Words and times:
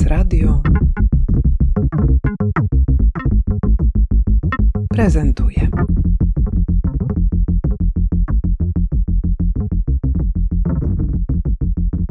SBS 0.00 0.06
Radio 0.06 0.62
prezentuje. 4.88 5.59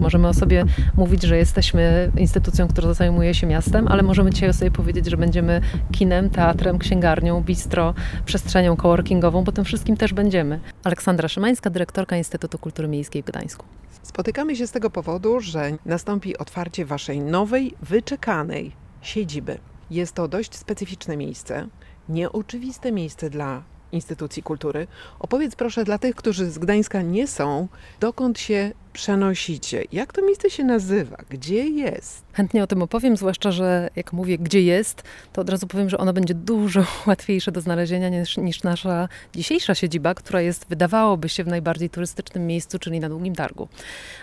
Możemy 0.09 0.27
o 0.27 0.33
sobie 0.33 0.65
mówić, 0.97 1.23
że 1.23 1.37
jesteśmy 1.37 2.11
instytucją, 2.17 2.67
która 2.67 2.93
zajmuje 2.93 3.33
się 3.33 3.47
miastem, 3.47 3.87
ale 3.87 4.03
możemy 4.03 4.31
dzisiaj 4.31 4.49
o 4.49 4.53
sobie 4.53 4.71
powiedzieć, 4.71 5.05
że 5.05 5.17
będziemy 5.17 5.61
kinem, 5.91 6.29
teatrem, 6.29 6.79
księgarnią, 6.79 7.41
bistro, 7.41 7.93
przestrzenią 8.25 8.75
coworkingową, 8.75 9.43
bo 9.43 9.51
tym 9.51 9.65
wszystkim 9.65 9.97
też 9.97 10.13
będziemy. 10.13 10.59
Aleksandra 10.83 11.27
Szymańska, 11.27 11.69
dyrektorka 11.69 12.17
Instytutu 12.17 12.57
Kultury 12.57 12.87
Miejskiej 12.87 13.23
w 13.23 13.25
Gdańsku. 13.25 13.65
Spotykamy 14.03 14.55
się 14.55 14.67
z 14.67 14.71
tego 14.71 14.89
powodu, 14.89 15.39
że 15.39 15.71
nastąpi 15.86 16.37
otwarcie 16.37 16.86
waszej 16.86 17.19
nowej, 17.19 17.73
wyczekanej 17.81 18.71
siedziby. 19.01 19.57
Jest 19.91 20.14
to 20.14 20.28
dość 20.28 20.55
specyficzne 20.55 21.17
miejsce, 21.17 21.67
nieoczywiste 22.09 22.91
miejsce 22.91 23.29
dla 23.29 23.64
instytucji 23.92 24.43
kultury. 24.43 24.88
Opowiedz 25.20 25.56
proszę 25.56 25.84
dla 25.84 25.98
tych, 25.98 26.16
którzy 26.16 26.52
z 26.52 26.60
Gdańska 26.60 27.02
nie 27.02 27.28
są, 27.28 27.68
dokąd 28.00 28.39
się 28.39 28.71
przenosicie? 28.93 29.84
Jak 29.92 30.14
to 30.14 30.21
miejsce 30.21 30.50
się 30.50 30.64
nazywa? 30.64 31.18
Gdzie 31.29 31.68
jest? 31.68 32.23
Chętnie 32.34 32.64
o 32.64 32.67
tym 32.67 32.81
opowiem, 32.81 33.17
zwłaszcza, 33.17 33.52
że 33.52 33.89
jak 33.95 34.14
mówię, 34.14 34.38
gdzie 34.38 34.62
jest, 34.62 35.03
to 35.34 35.42
od 35.42 35.50
razu 35.50 35.67
powiem, 35.67 35.89
że 35.89 35.98
ono 35.98 36.14
będzie 36.14 36.34
dużo 36.34 36.86
łatwiejsze 37.08 37.52
do 37.52 37.62
znalezienia 37.62 38.09
niż, 38.09 38.38
niż 38.38 38.64
nasza 38.64 39.09
dzisiejsza 39.36 39.75
siedziba, 39.75 40.14
która 40.14 40.42
jest, 40.42 40.66
wydawałoby 40.70 41.30
się, 41.30 41.44
w 41.44 41.48
najbardziej 41.48 41.90
turystycznym 41.90 42.48
miejscu, 42.48 42.80
czyli 42.80 43.00
na 43.00 43.09
Długim 43.09 43.36
Targu. 43.36 43.67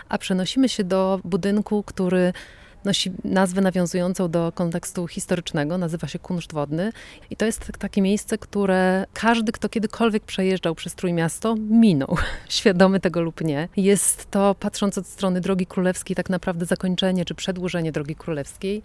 A 0.09 0.19
przenosimy 0.19 0.69
się 0.69 0.85
do 0.85 1.21
budynku, 1.25 1.83
który 1.83 2.33
nosi 2.87 3.13
nazwę 3.25 3.61
nawiązującą 3.61 4.31
do 4.31 4.53
kontekstu 4.55 5.07
historycznego, 5.07 5.79
nazywa 5.79 6.09
się 6.09 6.19
Kunszt 6.19 6.53
Wodny 6.53 6.93
i 7.31 7.37
to 7.37 7.47
jest 7.47 7.73
takie 7.79 8.03
miejsce, 8.03 8.39
które 8.39 9.07
każdy, 9.13 9.53
kto 9.53 9.69
kiedykolwiek 9.69 10.23
przejeżdżał 10.25 10.75
przez 10.75 10.95
Trójmiasto, 10.95 11.55
minął, 11.57 12.17
świadomy 12.49 13.01
tego 13.01 13.21
lub 13.21 13.41
nie. 13.41 13.69
Jest 13.77 14.31
to, 14.31 14.55
patrząc 14.61 14.99
od 14.99 15.07
strony 15.07 15.41
Drogi 15.41 15.67
Królewskiej, 15.67 16.17
tak 16.17 16.31
naprawdę 16.31 16.67
zakończenie 16.67 17.25
czy 17.25 17.35
przedłużenie 17.35 17.93
Drogi 17.93 18.15
Królewskiej. 18.15 18.83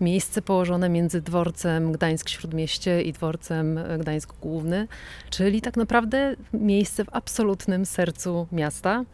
Miejsce 0.00 0.42
położone 0.42 0.88
między 0.88 1.22
dworcem 1.22 1.92
Gdańsk-Śródmieście 1.92 3.02
i 3.02 3.12
dworcem 3.12 3.80
Gdańsk 3.98 4.34
Główny, 4.40 4.88
czyli 5.30 5.60
tak 5.60 5.76
naprawdę 5.76 6.36
miejsce 6.52 7.04
w 7.04 7.08
absolutnym 7.12 7.86
sercu 7.86 8.46
miasta. 8.52 9.04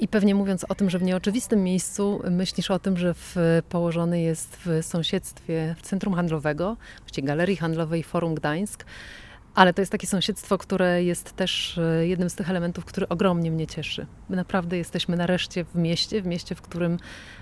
I 0.00 0.08
pewnie 0.08 0.34
mówiąc 0.34 0.64
o 0.68 0.74
tym, 0.74 0.90
że 0.90 0.98
w 0.98 1.02
nieoczywistym 1.02 1.64
miejscu, 1.64 2.22
myślisz 2.30 2.70
o 2.70 2.78
tym, 2.78 2.98
że 2.98 3.14
w, 3.14 3.36
położony 3.68 4.20
jest 4.20 4.56
w 4.56 4.78
sąsiedztwie 4.82 5.74
centrum 5.82 6.14
handlowego, 6.14 6.76
właściwie 6.98 7.26
galerii 7.28 7.56
handlowej 7.56 8.02
Forum 8.02 8.34
Gdańsk. 8.34 8.84
Ale 9.54 9.74
to 9.74 9.82
jest 9.82 9.92
takie 9.92 10.06
sąsiedztwo, 10.06 10.58
które 10.58 11.04
jest 11.04 11.32
też 11.32 11.78
e, 11.78 12.06
jednym 12.06 12.30
z 12.30 12.34
tych 12.34 12.50
elementów, 12.50 12.84
który 12.84 13.08
ogromnie 13.08 13.50
mnie 13.50 13.66
cieszy. 13.66 14.06
My 14.28 14.36
naprawdę 14.36 14.76
jesteśmy 14.76 15.16
nareszcie 15.16 15.64
w 15.64 15.74
mieście, 15.74 16.22
w 16.22 16.26
mieście, 16.26 16.54
w 16.54 16.62
którym 16.62 16.98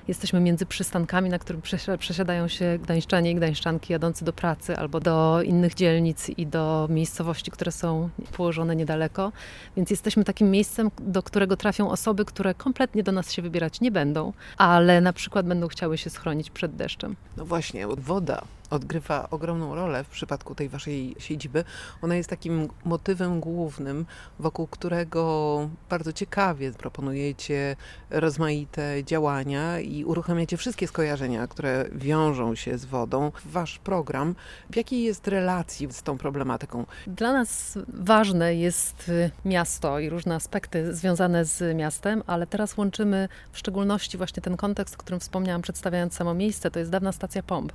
jesteśmy 0.09 0.41
między 0.41 0.67
przystankami, 0.67 1.31
na 1.31 1.39
którym 1.39 1.63
przesiadają 1.99 2.49
się 2.49 2.79
gdańszczanie 2.83 3.31
i 3.31 3.35
gdańszczanki 3.35 3.93
jadący 3.93 4.25
do 4.25 4.33
pracy 4.33 4.77
albo 4.77 5.01
do 5.01 5.43
innych 5.43 5.75
dzielnic 5.75 6.29
i 6.29 6.47
do 6.47 6.87
miejscowości, 6.91 7.51
które 7.51 7.73
są 7.73 8.09
położone 8.33 8.77
niedaleko. 8.77 9.33
Więc 9.77 9.91
jesteśmy 9.91 10.25
takim 10.25 10.51
miejscem, 10.51 10.91
do 11.01 11.23
którego 11.23 11.57
trafią 11.57 11.91
osoby, 11.91 12.25
które 12.25 12.55
kompletnie 12.55 13.03
do 13.03 13.13
nas 13.13 13.33
się 13.33 13.43
wybierać 13.43 13.81
nie 13.81 13.91
będą, 13.91 14.33
ale 14.57 15.01
na 15.01 15.13
przykład 15.13 15.47
będą 15.47 15.69
chciały 15.69 15.99
się 15.99 16.11
schronić 16.11 16.51
przed 16.51 16.77
deszczem. 16.77 17.17
No 17.37 17.45
właśnie, 17.45 17.87
woda 17.87 18.43
odgrywa 18.71 19.31
ogromną 19.31 19.75
rolę 19.75 20.05
w 20.05 20.09
przypadku 20.09 20.55
tej 20.55 20.69
waszej 20.69 21.17
siedziby. 21.19 21.65
Ona 22.03 22.17
jest 22.17 22.31
takim 22.31 22.69
motywem 22.85 23.41
głównym, 23.41 24.07
wokół 24.39 24.67
którego 24.67 25.69
bardzo 25.91 26.13
ciekawie 26.13 26.73
proponujecie 26.73 27.77
rozmaite 28.11 29.05
działania 29.05 29.81
i 29.81 30.05
uruchamiacie 30.05 30.57
wszystkie 30.57 30.89
skojarzenia, 30.89 31.47
które 31.47 31.85
wiążą 31.93 32.55
się 32.55 32.79
z 32.79 32.85
wodą. 32.85 33.33
Wasz 33.45 33.79
program, 33.79 34.35
w 34.71 34.77
jakiej 34.77 35.03
jest 35.03 35.29
relacji 35.29 35.93
z 35.93 36.03
tą 36.03 36.19
problematyką? 36.19 36.87
Dla 37.07 37.33
nas 37.33 37.79
ważne 37.89 38.55
jest 38.55 39.09
y, 39.09 39.31
miasto 39.45 39.99
i 39.99 40.11
różne 40.11 40.35
aspekty 40.35 40.95
związane 40.95 41.45
z 41.45 41.77
miastem, 41.77 42.23
ale 42.27 42.47
teraz 42.47 42.77
łączymy 42.77 43.29
w 43.53 43.59
szczególności 43.59 44.19
właśnie 44.19 44.43
ten 44.43 44.57
kontekst, 44.57 44.95
o 44.95 44.99
którym 44.99 45.21
wspomniałam, 45.21 45.63
przedstawiając 45.63 46.15
samo 46.15 46.35
miejsce. 46.35 46.71
To 46.71 46.79
jest 46.79 46.91
dawna 46.91 47.13
stacja 47.13 47.43
pomp. 47.43 47.73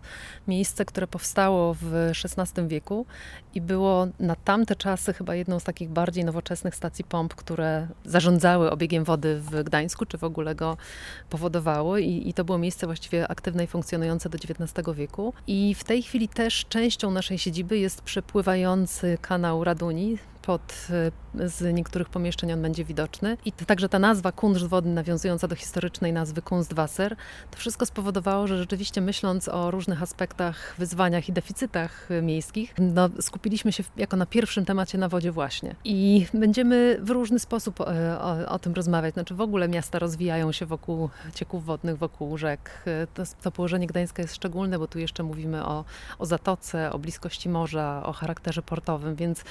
Miejsce, 0.47 0.84
które 0.85 1.07
powstało 1.07 1.73
w 1.81 2.11
XVI 2.35 2.67
wieku 2.67 3.05
i 3.55 3.61
było 3.61 4.07
na 4.19 4.35
tamte 4.35 4.75
czasy 4.75 5.13
chyba 5.13 5.35
jedną 5.35 5.59
z 5.59 5.63
takich 5.63 5.89
bardziej 5.89 6.25
nowoczesnych 6.25 6.75
stacji 6.75 7.03
pomp, 7.03 7.35
które 7.35 7.87
zarządzały 8.05 8.71
obiegiem 8.71 9.03
wody 9.03 9.39
w 9.39 9.63
Gdańsku, 9.63 10.05
czy 10.05 10.17
w 10.17 10.23
ogóle 10.23 10.55
go 10.55 10.77
powodowały. 11.29 12.01
I, 12.01 12.29
i 12.29 12.33
to 12.33 12.43
było 12.43 12.57
miejsce 12.57 12.85
właściwie 12.85 13.27
aktywne 13.27 13.63
i 13.63 13.67
funkcjonujące 13.67 14.29
do 14.29 14.37
XIX 14.37 14.87
wieku. 14.95 15.33
I 15.47 15.75
w 15.75 15.83
tej 15.83 16.03
chwili 16.03 16.27
też 16.27 16.65
częścią 16.69 17.11
naszej 17.11 17.37
siedziby 17.37 17.77
jest 17.77 18.01
przepływający 18.01 19.17
kanał 19.21 19.63
Raduni, 19.63 20.17
pod, 20.45 20.87
y, 21.39 21.49
z 21.49 21.73
niektórych 21.73 22.09
pomieszczeń 22.09 22.53
on 22.53 22.61
będzie 22.61 22.85
widoczny. 22.85 23.37
I 23.45 23.51
to, 23.51 23.65
także 23.65 23.89
ta 23.89 23.99
nazwa 23.99 24.31
Kunszt 24.31 24.65
Wodny, 24.65 24.93
nawiązująca 24.93 25.47
do 25.47 25.55
historycznej 25.55 26.13
nazwy 26.13 26.41
Kunstwasser, 26.41 27.15
to 27.51 27.57
wszystko 27.57 27.85
spowodowało, 27.85 28.47
że 28.47 28.57
rzeczywiście 28.57 29.01
myśląc 29.01 29.47
o 29.47 29.71
różnych 29.71 30.03
aspektach, 30.03 30.75
wyzwaniach 30.77 31.29
i 31.29 31.33
deficytach 31.33 32.11
y, 32.11 32.21
miejskich, 32.21 32.73
no, 32.79 33.09
skupiliśmy 33.21 33.71
się 33.71 33.83
jako 33.97 34.17
na 34.17 34.25
pierwszym 34.25 34.65
temacie 34.65 34.97
na 34.97 35.09
wodzie 35.09 35.31
właśnie. 35.31 35.75
I 35.83 36.27
będziemy 36.33 36.97
w 37.01 37.09
różny 37.09 37.39
sposób 37.39 37.81
o, 37.81 37.93
y, 37.93 38.19
o, 38.19 38.49
o 38.49 38.59
tym 38.59 38.73
rozmawiać. 38.73 39.13
Znaczy 39.13 39.35
w 39.35 39.41
ogóle 39.41 39.67
miasta 39.67 39.99
rozwijają 39.99 40.51
się 40.51 40.65
wokół 40.65 41.09
cieków 41.33 41.65
wodnych, 41.65 41.97
wokół 41.97 42.37
rzek. 42.37 42.85
To, 43.13 43.23
to 43.43 43.51
położenie 43.51 43.87
Gdańska 43.87 44.21
jest 44.21 44.35
szczególne, 44.35 44.79
bo 44.79 44.87
tu 44.87 44.99
jeszcze 44.99 45.23
mówimy 45.23 45.65
o, 45.65 45.85
o 46.19 46.25
zatoce, 46.25 46.91
o 46.91 46.99
bliskości 46.99 47.49
morza, 47.49 48.01
o 48.05 48.13
charakterze 48.13 48.61
portowym, 48.61 49.15
więc 49.15 49.43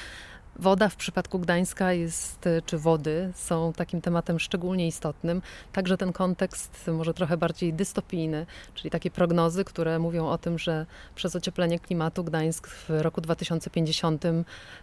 Woda 0.56 0.88
w 0.88 0.96
przypadku 0.96 1.38
Gdańska 1.38 1.92
jest, 1.92 2.48
czy 2.66 2.78
wody 2.78 3.32
są 3.34 3.72
takim 3.72 4.00
tematem 4.00 4.40
szczególnie 4.40 4.86
istotnym. 4.86 5.42
Także 5.72 5.96
ten 5.96 6.12
kontekst 6.12 6.90
może 6.92 7.14
trochę 7.14 7.36
bardziej 7.36 7.72
dystopijny, 7.72 8.46
czyli 8.74 8.90
takie 8.90 9.10
prognozy, 9.10 9.64
które 9.64 9.98
mówią 9.98 10.26
o 10.26 10.38
tym, 10.38 10.58
że 10.58 10.86
przez 11.14 11.36
ocieplenie 11.36 11.78
klimatu 11.78 12.24
Gdańsk 12.24 12.68
w 12.68 12.90
roku 12.90 13.20
2050, 13.20 14.24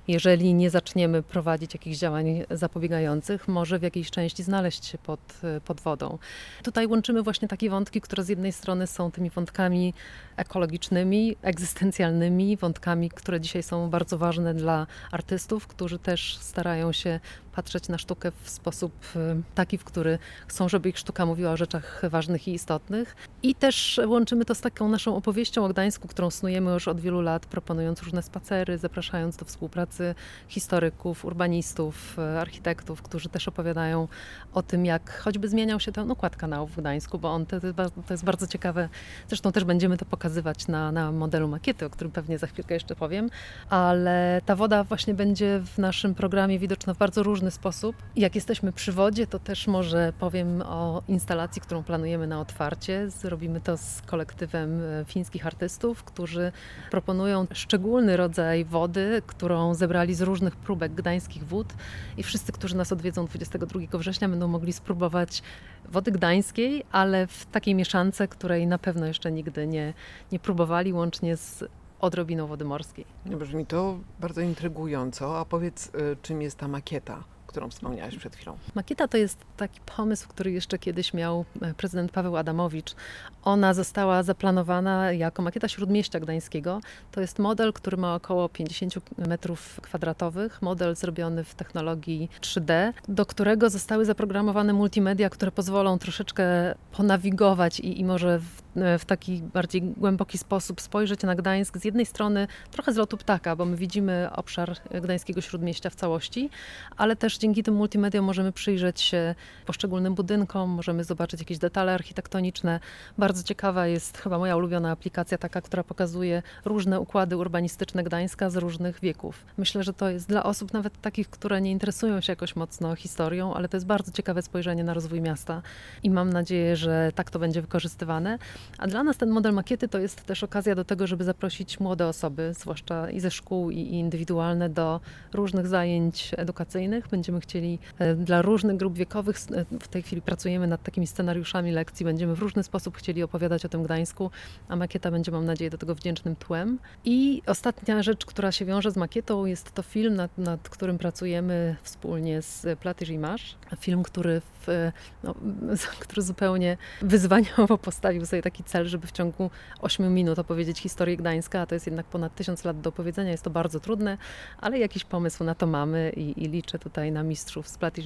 jeżeli 0.08 0.54
nie 0.54 0.70
zaczniemy 0.70 1.24
prowadzić 1.24 1.74
jakichś 1.74 1.98
działań 1.98 2.44
zapobiegających, 2.50 3.48
może 3.48 3.80
w 3.80 3.84
jakiejś 3.84 4.12
części 4.12 4.44
znaleźć 4.44 4.86
się 4.86 4.98
pod, 4.98 5.20
pod 5.66 5.82
wodą. 5.82 6.18
Tutaj 6.64 6.88
łączymy 6.88 7.24
właśnie 7.24 7.48
takie 7.48 7.70
wątki, 7.70 8.02
które 8.02 8.24
z 8.24 8.30
jednej 8.30 8.52
strony 8.52 8.88
są 8.88 9.12
tymi 9.12 9.30
wątkami 9.30 9.94
ekologicznymi, 10.38 11.36
egzystencjalnymi, 11.42 12.58
wątkami, 12.58 13.10
które 13.10 13.42
dzisiaj 13.42 13.64
są 13.64 13.90
bardzo 13.90 14.18
ważne 14.18 14.54
dla 14.54 14.88
artystów, 15.12 15.61
którzy 15.68 16.00
też 16.00 16.38
starają 16.38 16.92
się 16.92 17.20
patrzeć 17.52 17.90
na 17.90 17.98
sztukę 17.98 18.32
w 18.44 18.50
sposób 18.50 18.94
y, 19.16 19.42
taki, 19.56 19.78
w 19.78 19.84
który 19.84 20.20
chcą, 20.48 20.70
żeby 20.70 20.90
ich 20.90 20.98
sztuka 20.98 21.26
mówiła 21.26 21.52
o 21.52 21.58
rzeczach 21.58 22.02
ważnych 22.10 22.48
i 22.48 22.54
istotnych. 22.54 23.16
I 23.44 23.56
też 23.56 24.00
łączymy 24.08 24.46
to 24.46 24.56
z 24.56 24.62
taką 24.62 24.90
naszą 24.90 25.16
opowieścią 25.16 25.66
o 25.66 25.70
Gdańsku, 25.70 26.08
którą 26.08 26.30
snujemy 26.30 26.72
już 26.72 26.88
od 26.88 27.00
wielu 27.00 27.22
lat, 27.22 27.46
proponując 27.46 28.04
różne 28.04 28.22
spacery, 28.22 28.78
zapraszając 28.78 29.38
do 29.38 29.46
współpracy 29.46 30.16
historyków, 30.48 31.26
urbanistów, 31.26 32.20
y, 32.20 32.40
architektów, 32.40 33.02
którzy 33.02 33.30
też 33.30 33.48
opowiadają 33.48 34.08
o 34.54 34.64
tym, 34.64 34.86
jak 34.86 35.20
choćby 35.20 35.50
zmieniał 35.50 35.80
się 35.80 35.92
ten 35.92 36.12
układ 36.12 36.36
kanałów 36.36 36.72
w 36.72 36.76
Gdańsku, 36.78 37.20
bo 37.20 37.32
on 37.32 37.46
to, 37.46 37.60
to 38.08 38.14
jest 38.14 38.24
bardzo 38.24 38.48
ciekawe. 38.48 38.90
Zresztą 39.28 39.52
też 39.52 39.64
będziemy 39.64 39.98
to 39.98 40.06
pokazywać 40.06 40.68
na, 40.68 40.92
na 40.92 41.12
modelu 41.12 41.48
makiety, 41.48 41.86
o 41.86 41.90
którym 41.90 42.12
pewnie 42.12 42.38
za 42.38 42.48
chwilkę 42.48 42.74
jeszcze 42.74 42.96
powiem, 42.96 43.30
ale 43.70 44.42
ta 44.46 44.56
woda 44.56 44.84
właśnie 44.84 45.14
będzie 45.14 45.62
w 45.66 45.78
naszym 45.78 46.16
programie 46.16 46.60
widoczna 46.60 46.94
w 46.94 46.98
bardzo 46.98 47.24
różnych 47.24 47.41
różny 47.42 47.52
sposób. 47.52 47.96
Jak 48.16 48.36
jesteśmy 48.36 48.72
przy 48.72 48.92
wodzie, 48.92 49.28
to 49.28 49.40
też 49.40 49.68
może 49.68 50.14
powiem 50.20 50.62
o 50.62 51.04
instalacji, 51.08 51.62
którą 51.62 51.84
planujemy 51.84 52.28
na 52.28 52.42
otwarcie. 52.42 53.10
Zrobimy 53.10 53.62
to 53.62 53.78
z 53.78 54.02
kolektywem 54.02 54.82
e, 54.82 55.06
fińskich 55.06 55.48
artystów, 55.48 56.04
którzy 56.04 56.52
proponują 56.92 57.48
szczególny 57.54 58.18
rodzaj 58.18 58.66
wody, 58.66 59.22
którą 59.28 59.74
zebrali 59.74 60.16
z 60.16 60.22
różnych 60.22 60.56
próbek 60.56 60.94
gdańskich 60.94 61.44
wód 61.48 61.74
i 62.18 62.24
wszyscy, 62.24 62.52
którzy 62.52 62.76
nas 62.76 62.92
odwiedzą 62.92 63.26
22 63.26 63.80
września 63.98 64.30
będą 64.30 64.48
mogli 64.48 64.74
spróbować 64.74 65.42
wody 65.90 66.12
gdańskiej, 66.12 66.84
ale 66.92 67.28
w 67.28 67.46
takiej 67.46 67.76
mieszance, 67.76 68.28
której 68.28 68.68
na 68.68 68.78
pewno 68.78 69.06
jeszcze 69.06 69.32
nigdy 69.32 69.68
nie, 69.68 69.94
nie 70.32 70.40
próbowali, 70.40 70.94
łącznie 70.94 71.38
z 71.38 71.64
odrobiną 72.02 72.48
wody 72.48 72.66
morskiej. 72.66 73.06
Brzmi 73.26 73.66
to 73.66 74.00
bardzo 74.20 74.42
intrygująco. 74.42 75.40
A 75.40 75.46
powiedz, 75.46 75.88
y, 75.88 76.18
czym 76.22 76.42
jest 76.42 76.58
ta 76.58 76.68
makieta? 76.68 77.24
którą 77.52 77.70
wspomniałaś 77.70 78.18
przed 78.18 78.36
chwilą. 78.36 78.58
Makieta 78.76 79.08
to 79.08 79.18
jest 79.18 79.38
taki 79.58 79.80
pomysł, 79.96 80.28
który 80.30 80.52
jeszcze 80.52 80.80
kiedyś 80.80 81.14
miał 81.14 81.46
e, 81.62 81.74
prezydent 81.74 82.12
Paweł 82.12 82.38
Adamowicz. 82.38 82.96
Ona 83.44 83.74
została 83.74 84.24
zaplanowana 84.24 85.12
jako 85.12 85.42
makieta 85.42 85.68
Śródmieścia 85.68 86.20
Gdańskiego. 86.20 86.82
To 87.12 87.22
jest 87.22 87.40
model, 87.40 87.74
który 87.74 87.98
ma 87.98 88.16
około 88.16 88.50
50 88.50 88.94
metrów 89.18 89.80
kwadratowych, 89.82 90.62
model 90.62 90.96
zrobiony 90.96 91.44
w 91.44 91.56
technologii 91.56 92.30
3D, 92.42 92.94
do 93.08 93.26
którego 93.26 93.70
zostały 93.70 94.06
zaprogramowane 94.06 94.74
multimedia, 94.74 95.30
które 95.30 95.52
pozwolą 95.52 96.00
troszeczkę 96.00 96.44
ponawigować 96.92 97.80
i, 97.80 98.00
i 98.00 98.06
może 98.06 98.40
w 98.40 98.62
w 98.76 99.06
taki 99.06 99.42
bardziej 99.42 99.82
głęboki 99.82 100.38
sposób 100.38 100.82
spojrzeć 100.82 101.24
na 101.24 101.36
Gdańsk 101.36 101.78
z 101.78 101.86
jednej 101.86 102.06
strony 102.06 102.48
trochę 102.72 102.94
z 102.94 102.96
lotu 102.96 103.18
ptaka, 103.18 103.56
bo 103.56 103.66
my 103.66 103.78
widzimy 103.78 104.30
obszar 104.36 104.76
gdańskiego 105.02 105.42
śródmieścia 105.42 105.90
w 105.90 105.96
całości, 105.96 106.50
ale 106.98 107.16
też 107.16 107.38
dzięki 107.38 107.64
tym 107.64 107.76
multimediom 107.76 108.26
możemy 108.26 108.52
przyjrzeć 108.52 109.02
się 109.02 109.36
poszczególnym 109.66 110.16
budynkom, 110.16 110.70
możemy 110.70 111.04
zobaczyć 111.04 111.40
jakieś 111.40 111.58
detale 111.58 111.94
architektoniczne. 111.94 112.80
Bardzo 113.18 113.44
ciekawa 113.44 113.88
jest 113.88 114.18
chyba 114.18 114.38
moja 114.38 114.56
ulubiona 114.56 114.92
aplikacja, 114.92 115.38
taka, 115.38 115.62
która 115.62 115.84
pokazuje 115.84 116.44
różne 116.66 117.00
układy 117.00 117.38
urbanistyczne 117.38 118.04
Gdańska 118.04 118.50
z 118.50 118.56
różnych 118.56 119.00
wieków. 119.00 119.46
Myślę, 119.58 119.84
że 119.84 119.94
to 119.94 120.10
jest 120.10 120.28
dla 120.28 120.44
osób 120.44 120.74
nawet 120.74 121.02
takich, 121.02 121.30
które 121.30 121.62
nie 121.62 121.72
interesują 121.72 122.22
się 122.22 122.32
jakoś 122.32 122.56
mocno 122.56 122.96
historią, 122.96 123.54
ale 123.54 123.70
to 123.70 123.78
jest 123.78 123.88
bardzo 123.88 124.12
ciekawe 124.12 124.42
spojrzenie 124.42 124.84
na 124.84 124.94
rozwój 124.94 125.22
miasta 125.22 125.62
i 126.04 126.10
mam 126.10 126.30
nadzieję, 126.34 126.76
że 126.76 127.12
tak 127.16 127.30
to 127.30 127.40
będzie 127.40 127.62
wykorzystywane. 127.62 128.38
A 128.78 128.88
dla 128.88 129.04
nas 129.04 129.18
ten 129.18 129.30
model 129.30 129.54
makiety 129.54 129.88
to 129.88 130.00
jest 130.00 130.24
też 130.24 130.44
okazja 130.44 130.76
do 130.76 130.86
tego, 130.86 131.08
żeby 131.08 131.24
zaprosić 131.24 131.80
młode 131.80 132.08
osoby, 132.08 132.54
zwłaszcza 132.54 133.10
i 133.10 133.20
ze 133.20 133.32
szkół, 133.32 133.72
i 133.72 133.80
indywidualne, 133.80 134.70
do 134.70 135.00
różnych 135.34 135.68
zajęć 135.68 136.32
edukacyjnych. 136.38 137.08
Będziemy 137.08 137.40
chcieli 137.40 137.80
e, 138.00 138.16
dla 138.16 138.42
różnych 138.42 138.78
grup 138.78 138.94
wiekowych, 138.94 139.38
e, 139.52 139.66
w 139.80 139.88
tej 139.88 140.04
chwili 140.04 140.22
pracujemy 140.22 140.68
nad 140.68 140.84
takimi 140.84 141.08
scenariuszami 141.08 141.72
lekcji, 141.72 142.06
będziemy 142.06 142.36
w 142.36 142.40
różny 142.40 142.64
sposób 142.64 142.98
chcieli 142.98 143.24
opowiadać 143.24 143.66
o 143.66 143.70
tym 143.70 143.84
Gdańsku, 143.84 144.32
a 144.68 144.76
makieta 144.76 145.12
będzie, 145.12 145.32
mam 145.32 145.46
nadzieję, 145.46 145.70
do 145.70 145.78
tego 145.78 145.96
wdzięcznym 145.96 146.36
tłem. 146.36 146.80
I 147.06 147.42
ostatnia 147.46 148.04
rzecz, 148.04 148.26
która 148.26 148.52
się 148.52 148.66
wiąże 148.66 148.92
z 148.92 148.98
makietą, 148.98 149.46
jest 149.46 149.72
to 149.72 149.84
film, 149.84 150.16
nad, 150.16 150.38
nad 150.38 150.70
którym 150.70 150.98
pracujemy 150.98 151.76
wspólnie 151.84 152.42
z 152.42 152.80
Platy 152.80 153.06
Image. 153.06 153.44
Film, 153.80 154.04
który, 154.04 154.42
w, 154.68 154.92
no, 155.24 155.36
który 156.04 156.22
zupełnie 156.22 156.78
wyzwaniowo 157.02 157.78
postawił 157.78 158.26
sobie 158.26 158.42
taki 158.42 158.51
cel, 158.64 158.88
żeby 158.88 159.08
w 159.08 159.12
ciągu 159.12 159.50
8 159.82 160.14
minut 160.14 160.40
opowiedzieć 160.40 160.80
historię 160.80 161.18
Gdańska, 161.18 161.62
a 161.62 161.66
to 161.66 161.76
jest 161.76 161.86
jednak 161.86 162.06
ponad 162.06 162.36
tysiąc 162.36 162.64
lat 162.64 162.82
do 162.82 162.90
opowiedzenia. 162.90 163.32
Jest 163.32 163.44
to 163.44 163.50
bardzo 163.50 163.80
trudne, 163.80 164.18
ale 164.58 164.80
jakiś 164.80 165.04
pomysł 165.04 165.44
na 165.44 165.56
to 165.56 165.68
mamy 165.68 166.12
i, 166.16 166.44
i 166.44 166.48
liczę 166.48 166.80
tutaj 166.80 167.12
na 167.12 167.24
mistrzów 167.24 167.68
z 167.68 167.78
Platiż 167.78 168.06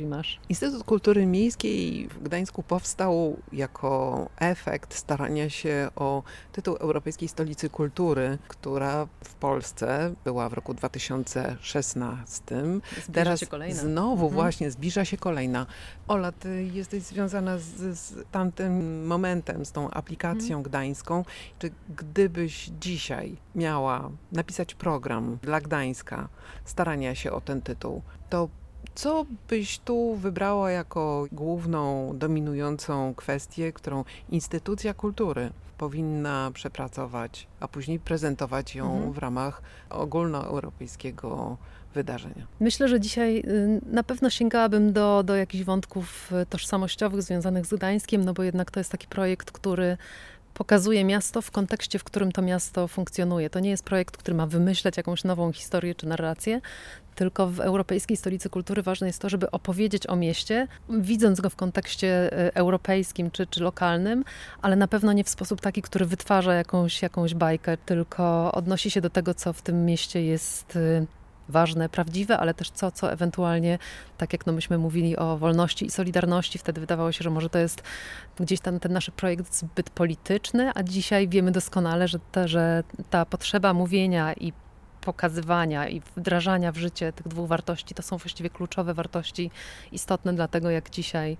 Instytut 0.50 0.84
Kultury 0.84 1.26
Miejskiej 1.26 2.08
w 2.08 2.24
Gdańsku 2.24 2.64
powstał 2.64 3.38
jako 3.54 4.30
efekt 4.38 4.94
starania 4.94 5.50
się 5.50 5.90
o 5.96 6.24
tytuł 6.52 6.76
Europejskiej 6.76 7.28
Stolicy 7.28 7.70
Kultury, 7.70 8.38
która 8.48 9.08
w 9.24 9.34
Polsce 9.34 10.14
była 10.24 10.50
w 10.50 10.54
roku 10.54 10.74
2016. 10.74 12.42
Zbliża 12.46 13.14
Teraz 13.14 13.40
znowu 13.72 14.14
mhm. 14.14 14.34
właśnie 14.34 14.72
zbliża 14.72 15.06
się 15.06 15.18
kolejna. 15.18 15.66
Ola, 16.08 16.32
ty 16.32 16.64
jesteś 16.64 17.04
związana 17.04 17.58
z, 17.58 17.98
z 18.00 18.14
tamtym 18.32 19.06
momentem, 19.08 19.66
z 19.66 19.72
tą 19.72 19.92
aplikacją 19.92 20.35
Mhm. 20.44 20.64
Gdańską. 20.64 21.26
Czy 21.60 21.72
gdybyś 21.90 22.72
dzisiaj 22.80 23.38
miała 23.56 24.10
napisać 24.32 24.76
program 24.76 25.38
dla 25.42 25.62
Gdańska, 25.62 26.30
starania 26.66 27.16
się 27.16 27.32
o 27.32 27.42
ten 27.42 27.62
tytuł, 27.62 28.02
to 28.30 28.50
co 28.96 29.26
byś 29.50 29.80
tu 29.80 30.16
wybrała 30.16 30.72
jako 30.72 31.26
główną, 31.32 32.12
dominującą 32.18 33.14
kwestię, 33.16 33.74
którą 33.74 34.04
instytucja 34.30 34.94
kultury 34.94 35.52
powinna 35.78 36.52
przepracować, 36.54 37.48
a 37.60 37.68
później 37.68 38.00
prezentować 38.00 38.76
ją 38.76 38.94
mhm. 38.94 39.14
w 39.14 39.18
ramach 39.18 39.62
ogólnoeuropejskiego 39.90 41.58
wydarzenia? 41.94 42.48
Myślę, 42.60 42.88
że 42.88 43.00
dzisiaj 43.00 43.40
y, 43.40 43.82
na 43.86 44.04
pewno 44.04 44.30
sięgałabym 44.30 44.94
do, 44.94 45.24
do 45.24 45.36
jakichś 45.36 45.64
wątków 45.64 46.32
y, 46.42 46.46
tożsamościowych 46.46 47.22
związanych 47.22 47.66
z 47.66 47.74
Gdańskiem, 47.74 48.26
no 48.26 48.34
bo 48.34 48.44
jednak 48.44 48.72
to 48.72 48.80
jest 48.80 48.92
taki 48.92 49.08
projekt, 49.08 49.52
który 49.52 49.98
pokazuje 50.54 51.04
miasto 51.04 51.42
w 51.42 51.52
kontekście, 51.52 52.00
w 52.00 52.04
którym 52.04 52.32
to 52.32 52.42
miasto 52.42 52.88
funkcjonuje. 52.88 53.50
To 53.50 53.60
nie 53.60 53.70
jest 53.70 53.84
projekt, 53.84 54.18
który 54.18 54.38
ma 54.38 54.48
wymyślać 54.48 54.98
jakąś 54.98 55.24
nową 55.24 55.52
historię 55.52 55.96
czy 55.96 56.08
narrację, 56.08 56.62
tylko 57.16 57.48
w 57.48 57.60
Europejskiej 57.60 58.18
Stolicy 58.18 58.50
Kultury 58.50 58.82
ważne 58.82 59.08
jest 59.08 59.22
to, 59.22 59.30
żeby 59.30 59.52
opowiedzieć 59.52 60.10
o 60.10 60.16
mieście, 60.16 60.68
widząc 60.90 61.42
go 61.42 61.50
w 61.50 61.56
kontekście 61.56 62.08
e, 62.08 62.56
europejskim 62.56 63.32
czy, 63.32 63.48
czy 63.48 63.64
lokalnym, 63.64 64.24
ale 64.62 64.76
na 64.76 64.88
pewno 64.88 65.14
nie 65.14 65.24
w 65.24 65.30
sposób 65.30 65.62
taki, 65.62 65.82
który 65.82 66.06
wytwarza 66.06 66.54
jakąś, 66.54 67.02
jakąś 67.02 67.34
bajkę, 67.34 67.78
tylko 67.78 68.52
odnosi 68.52 68.92
się 68.92 69.02
do 69.02 69.10
tego, 69.10 69.34
co 69.34 69.54
w 69.54 69.62
tym 69.62 69.86
mieście 69.86 70.26
jest 70.26 70.76
e, 70.76 71.06
ważne, 71.50 71.90
prawdziwe, 71.90 72.38
ale 72.38 72.54
też 72.54 72.70
co, 72.70 72.92
co 72.92 73.12
ewentualnie, 73.12 73.80
tak 74.18 74.34
jak 74.34 74.46
no 74.46 74.54
myśmy 74.54 74.78
mówili 74.78 75.18
o 75.18 75.38
wolności 75.38 75.86
i 75.86 75.92
solidarności, 75.92 76.58
wtedy 76.58 76.82
wydawało 76.82 77.12
się, 77.12 77.24
że 77.24 77.30
może 77.30 77.50
to 77.50 77.60
jest 77.60 77.84
gdzieś 78.40 78.60
tam 78.60 78.80
ten 78.80 78.94
nasz 78.94 79.10
projekt 79.10 79.56
zbyt 79.56 79.90
polityczny, 79.90 80.72
a 80.76 80.84
dzisiaj 80.84 81.28
wiemy 81.28 81.52
doskonale, 81.52 82.08
że 82.08 82.20
że 82.46 82.84
ta 83.10 83.26
potrzeba 83.26 83.74
mówienia 83.74 84.34
i 84.34 84.54
pokazywania 85.06 85.88
i 85.90 86.02
wdrażania 86.16 86.72
w 86.72 86.78
życie 86.78 87.14
tych 87.14 87.28
dwóch 87.28 87.48
wartości 87.48 87.96
to 87.96 88.04
są 88.04 88.18
właściwie 88.18 88.50
kluczowe 88.50 88.94
wartości 88.94 89.52
istotne 89.92 90.34
dla 90.34 90.48
tego, 90.48 90.70
jak 90.70 90.90
dzisiaj 90.90 91.38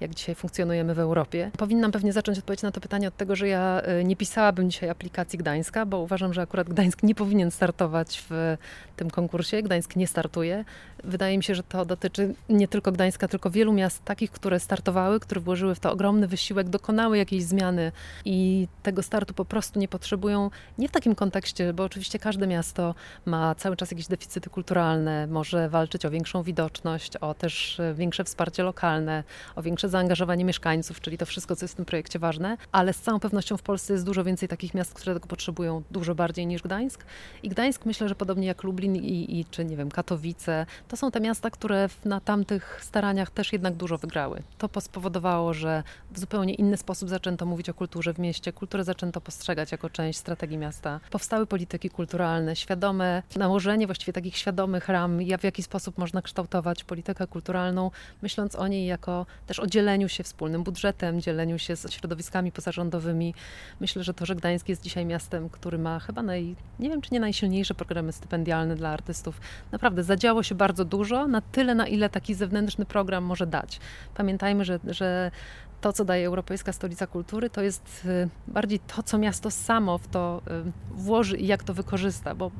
jak 0.00 0.14
dzisiaj 0.14 0.34
funkcjonujemy 0.34 0.94
w 0.94 0.98
Europie. 0.98 1.50
Powinnam 1.58 1.92
pewnie 1.92 2.12
zacząć 2.12 2.38
odpowiedź 2.38 2.62
na 2.62 2.70
to 2.70 2.80
pytanie 2.80 3.08
od 3.08 3.16
tego, 3.16 3.36
że 3.36 3.48
ja 3.48 3.82
y, 4.00 4.04
nie 4.04 4.16
pisałabym 4.16 4.70
dzisiaj 4.70 4.90
aplikacji 4.90 5.38
Gdańska, 5.38 5.86
bo 5.86 5.98
uważam, 5.98 6.34
że 6.34 6.42
akurat 6.42 6.68
Gdańsk 6.68 7.02
nie 7.02 7.14
powinien 7.14 7.50
startować 7.50 8.24
w 8.30 8.56
tym 8.96 9.10
konkursie. 9.10 9.62
Gdańsk 9.62 9.96
nie 9.96 10.06
startuje. 10.06 10.64
Wydaje 11.04 11.36
mi 11.38 11.44
się, 11.44 11.54
że 11.54 11.62
to 11.62 11.84
dotyczy 11.84 12.34
nie 12.48 12.68
tylko 12.68 12.92
Gdańska, 12.92 13.28
tylko 13.28 13.50
wielu 13.50 13.72
miast 13.72 14.04
takich, 14.04 14.30
które 14.30 14.60
startowały, 14.60 15.20
które 15.20 15.40
włożyły 15.40 15.74
w 15.74 15.80
to 15.80 15.92
ogromny 15.92 16.28
wysiłek, 16.28 16.68
dokonały 16.68 17.18
jakiejś 17.18 17.44
zmiany 17.44 17.92
i 18.24 18.68
tego 18.82 19.02
startu 19.02 19.34
po 19.34 19.44
prostu 19.44 19.80
nie 19.80 19.88
potrzebują. 19.88 20.50
Nie 20.78 20.88
w 20.88 20.92
takim 20.92 21.14
kontekście, 21.14 21.72
bo 21.72 21.84
oczywiście 21.84 22.18
każde 22.18 22.46
miasto 22.46 22.94
ma 23.26 23.54
cały 23.54 23.76
czas 23.76 23.90
jakieś 23.90 24.06
deficyty 24.06 24.50
kulturalne, 24.50 25.26
może 25.26 25.68
walczyć 25.68 26.06
o 26.06 26.10
większą 26.10 26.42
widoczność, 26.42 27.16
o 27.16 27.34
też 27.34 27.78
y, 27.78 27.94
większe 27.94 28.24
wsparcie 28.24 28.62
lokalne, 28.62 29.24
o 29.56 29.62
większe 29.62 29.88
zaangażowanie 29.88 30.44
mieszkańców, 30.44 31.00
czyli 31.00 31.18
to 31.18 31.26
wszystko, 31.26 31.56
co 31.56 31.64
jest 31.64 31.74
w 31.74 31.76
tym 31.76 31.84
projekcie 31.84 32.18
ważne, 32.18 32.56
ale 32.72 32.92
z 32.92 33.00
całą 33.00 33.20
pewnością 33.20 33.56
w 33.56 33.62
Polsce 33.62 33.92
jest 33.92 34.04
dużo 34.04 34.24
więcej 34.24 34.48
takich 34.48 34.74
miast, 34.74 34.94
które 34.94 35.14
tego 35.14 35.26
potrzebują 35.26 35.82
dużo 35.90 36.14
bardziej 36.14 36.46
niż 36.46 36.62
Gdańsk. 36.62 37.04
I 37.42 37.48
Gdańsk 37.48 37.86
myślę, 37.86 38.08
że 38.08 38.14
podobnie 38.14 38.46
jak 38.46 38.62
Lublin 38.62 38.96
i, 38.96 39.38
i 39.38 39.44
czy 39.44 39.64
nie 39.64 39.76
wiem, 39.76 39.90
Katowice, 39.90 40.66
to 40.88 40.96
są 40.96 41.10
te 41.10 41.20
miasta, 41.20 41.50
które 41.50 41.88
na 42.04 42.20
tamtych 42.20 42.78
staraniach 42.82 43.30
też 43.30 43.52
jednak 43.52 43.74
dużo 43.74 43.98
wygrały. 43.98 44.42
To 44.58 44.80
spowodowało, 44.80 45.54
że 45.54 45.82
w 46.10 46.18
zupełnie 46.18 46.54
inny 46.54 46.76
sposób 46.76 47.08
zaczęto 47.08 47.46
mówić 47.46 47.68
o 47.68 47.74
kulturze 47.74 48.14
w 48.14 48.18
mieście, 48.18 48.52
kulturę 48.52 48.84
zaczęto 48.84 49.20
postrzegać 49.20 49.72
jako 49.72 49.90
część 49.90 50.18
strategii 50.18 50.58
miasta. 50.58 51.00
Powstały 51.10 51.46
polityki 51.46 51.90
kulturalne, 51.90 52.56
świadome 52.56 52.97
nałożenie 53.36 53.86
właściwie 53.86 54.12
takich 54.12 54.36
świadomych 54.36 54.88
ram, 54.88 55.18
w 55.38 55.44
jaki 55.44 55.62
sposób 55.62 55.98
można 55.98 56.22
kształtować 56.22 56.84
politykę 56.84 57.26
kulturalną, 57.26 57.90
myśląc 58.22 58.56
o 58.56 58.68
niej 58.68 58.86
jako 58.86 59.26
też 59.46 59.60
o 59.60 59.66
dzieleniu 59.66 60.08
się 60.08 60.24
wspólnym 60.24 60.62
budżetem, 60.62 61.20
dzieleniu 61.20 61.58
się 61.58 61.76
z 61.76 61.92
środowiskami 61.92 62.52
pozarządowymi. 62.52 63.34
Myślę, 63.80 64.04
że 64.04 64.14
to, 64.14 64.26
że 64.26 64.34
Gdańsk 64.34 64.68
jest 64.68 64.82
dzisiaj 64.82 65.06
miastem, 65.06 65.48
który 65.48 65.78
ma 65.78 66.00
chyba 66.00 66.22
naj, 66.22 66.56
nie 66.78 66.88
wiem 66.88 67.00
czy 67.00 67.14
nie 67.14 67.20
najsilniejsze 67.20 67.74
programy 67.74 68.12
stypendialne 68.12 68.76
dla 68.76 68.90
artystów. 68.90 69.40
Naprawdę 69.72 70.02
zadziało 70.02 70.42
się 70.42 70.54
bardzo 70.54 70.84
dużo, 70.84 71.26
na 71.26 71.40
tyle, 71.40 71.74
na 71.74 71.86
ile 71.86 72.08
taki 72.08 72.34
zewnętrzny 72.34 72.84
program 72.84 73.24
może 73.24 73.46
dać. 73.46 73.80
Pamiętajmy, 74.14 74.64
że, 74.64 74.78
że 74.84 75.30
to, 75.80 75.92
co 75.92 76.04
daje 76.04 76.26
Europejska 76.26 76.72
Stolica 76.72 77.06
Kultury, 77.06 77.50
to 77.50 77.62
jest 77.62 78.02
y, 78.04 78.28
bardziej 78.48 78.78
to, 78.78 79.02
co 79.02 79.18
miasto 79.18 79.50
samo 79.50 79.98
w 79.98 80.08
to 80.08 80.42
y, 80.68 80.72
włoży 80.90 81.36
i 81.36 81.46
jak 81.46 81.64
to 81.64 81.74
wykorzysta, 81.74 82.34
bo 82.34 82.50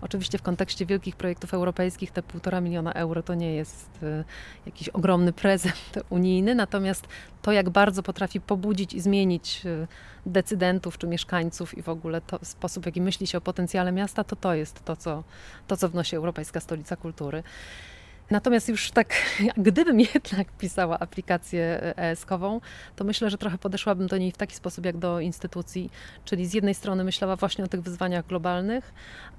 oczywiście 0.00 0.38
w 0.38 0.42
kontekście 0.42 0.86
wielkich 0.86 1.16
projektów 1.16 1.54
europejskich 1.54 2.10
te 2.10 2.22
półtora 2.22 2.60
miliona 2.60 2.92
euro 2.92 3.22
to 3.22 3.34
nie 3.34 3.54
jest 3.54 4.02
y, 4.02 4.24
jakiś 4.66 4.88
ogromny 4.88 5.32
prezent 5.32 5.98
unijny, 6.10 6.54
natomiast 6.54 7.08
to, 7.42 7.52
jak 7.52 7.70
bardzo 7.70 8.02
potrafi 8.02 8.40
pobudzić 8.40 8.94
i 8.94 9.00
zmienić 9.00 9.62
decydentów 10.26 10.98
czy 10.98 11.06
mieszkańców 11.06 11.78
i 11.78 11.82
w 11.82 11.88
ogóle 11.88 12.20
to 12.20 12.38
sposób, 12.42 12.82
w 12.82 12.86
jaki 12.86 13.00
myśli 13.00 13.26
się 13.26 13.38
o 13.38 13.40
potencjale 13.40 13.92
miasta, 13.92 14.24
to 14.24 14.36
to 14.36 14.54
jest 14.54 14.84
to, 14.84 14.96
co, 14.96 15.24
to, 15.66 15.76
co 15.76 15.88
wnosi 15.88 16.16
Europejska 16.16 16.60
Stolica 16.60 16.96
Kultury. 16.96 17.42
Natomiast 18.30 18.68
już 18.68 18.90
tak, 18.90 19.14
gdybym 19.56 20.00
jednak 20.14 20.52
pisała 20.52 20.98
aplikację 20.98 21.94
ESK-ową, 21.96 22.60
to 22.96 23.04
myślę, 23.04 23.30
że 23.30 23.38
trochę 23.38 23.58
podeszłabym 23.58 24.06
do 24.06 24.18
niej 24.18 24.32
w 24.32 24.36
taki 24.36 24.56
sposób 24.56 24.84
jak 24.84 24.96
do 24.96 25.20
instytucji, 25.20 25.90
czyli 26.24 26.46
z 26.46 26.54
jednej 26.54 26.74
strony 26.74 27.04
myślała 27.04 27.36
właśnie 27.36 27.64
o 27.64 27.68
tych 27.68 27.82
wyzwaniach 27.82 28.26
globalnych, 28.26 28.92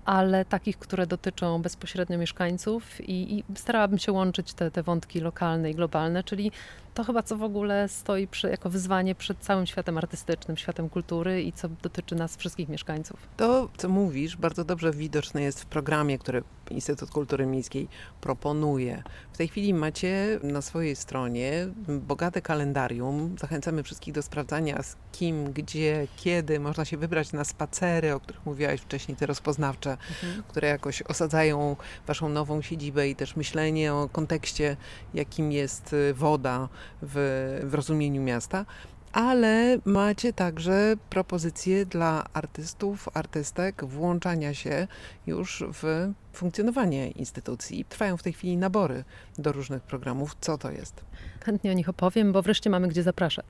ale 0.06 0.46
takich, 0.46 0.78
które 0.78 1.08
dotyczą 1.08 1.62
bezpośrednio 1.62 2.18
mieszkańców 2.18 3.02
i, 3.02 3.38
i 3.38 3.44
starałabym 3.56 4.00
się 4.00 4.12
łączyć 4.12 4.54
te, 4.54 4.72
te 4.72 4.84
wątki 4.84 5.20
lokalne 5.20 5.72
i 5.72 5.76
globalne, 5.76 6.24
czyli 6.24 6.52
to 6.94 7.04
chyba 7.04 7.24
co 7.24 7.38
w 7.38 7.44
ogóle 7.44 7.90
stoi 7.90 8.28
przy, 8.28 8.50
jako 8.50 8.70
wyzwanie 8.70 9.16
przed 9.16 9.38
całym 9.40 9.66
światem 9.66 9.98
artystycznym, 9.98 10.58
światem 10.58 10.90
kultury 10.90 11.44
i 11.44 11.54
co 11.54 11.70
dotyczy 11.82 12.16
nas 12.16 12.36
wszystkich 12.36 12.70
mieszkańców. 12.70 13.20
To, 13.38 13.70
co 13.78 13.90
mówisz, 13.90 14.38
bardzo 14.38 14.66
dobrze 14.66 14.92
widoczne 14.92 15.42
jest 15.42 15.62
w 15.62 15.66
programie, 15.66 16.18
który 16.18 16.44
Instytut 16.70 17.10
Kultury 17.10 17.46
Miejskiej 17.46 17.88
proponuje. 18.22 19.04
W 19.34 19.38
tej 19.38 19.48
chwili 19.48 19.74
macie 19.74 20.40
na 20.44 20.62
swojej 20.62 20.96
stronie 20.96 21.68
bogate 21.88 22.42
kalendarium. 22.42 23.36
Zachęcamy 23.40 23.84
wszystkich 23.84 24.14
do 24.14 24.22
sprawdzania 24.22 24.84
z 24.84 24.96
kim, 25.12 25.54
gdzie, 25.54 26.08
kiedy 26.18 26.60
można 26.60 26.86
się 26.86 26.98
wybrać 26.98 27.34
na 27.34 27.44
spacery, 27.44 28.14
o 28.14 28.20
których 28.20 28.46
mówiłaś 28.46 28.82
wcześniej, 28.82 29.18
te 29.18 29.26
rozpoznawcze, 29.26 29.92
mhm. 29.92 30.44
które 30.48 30.68
jakoś 30.68 31.02
osadzają 31.02 31.76
waszą 32.08 32.30
nową 32.30 32.62
siedzibę 32.62 33.10
i 33.10 33.16
też 33.16 33.36
myślenie 33.36 33.94
o 33.94 34.10
kontekście, 34.12 34.78
jakim 35.14 35.52
jest 35.52 35.96
woda 36.14 36.70
w, 37.02 37.60
w 37.64 37.74
rozumieniu 37.74 38.22
miasta 38.22 38.66
ale 39.12 39.78
macie 39.86 40.34
także 40.34 40.96
propozycje 41.10 41.86
dla 41.86 42.24
artystów, 42.34 43.10
artystek 43.14 43.86
włączania 43.86 44.54
się 44.54 44.88
już 45.28 45.64
w 45.74 46.12
funkcjonowanie 46.34 47.12
instytucji. 47.12 47.86
Trwają 47.86 48.18
w 48.18 48.24
tej 48.24 48.34
chwili 48.34 48.58
nabory 48.58 49.04
do 49.38 49.52
różnych 49.52 49.84
programów. 49.84 50.36
Co 50.42 50.58
to 50.58 50.72
jest? 50.72 51.02
Chętnie 51.46 51.72
o 51.72 51.74
nich 51.74 51.90
opowiem, 51.90 52.32
bo 52.32 52.42
wreszcie 52.42 52.70
mamy 52.70 52.88
gdzie 52.88 53.04
zapraszać. 53.04 53.46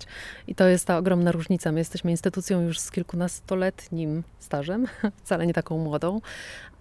I 0.48 0.56
to 0.56 0.68
jest 0.68 0.86
ta 0.86 0.98
ogromna 0.98 1.32
różnica. 1.32 1.72
My 1.72 1.80
jesteśmy 1.80 2.12
instytucją 2.12 2.62
już 2.62 2.80
z 2.80 2.92
kilkunastoletnim 2.92 4.24
stażem, 4.40 4.88
wcale 5.24 5.48
nie 5.48 5.54
taką 5.54 5.78
młodą, 5.78 6.22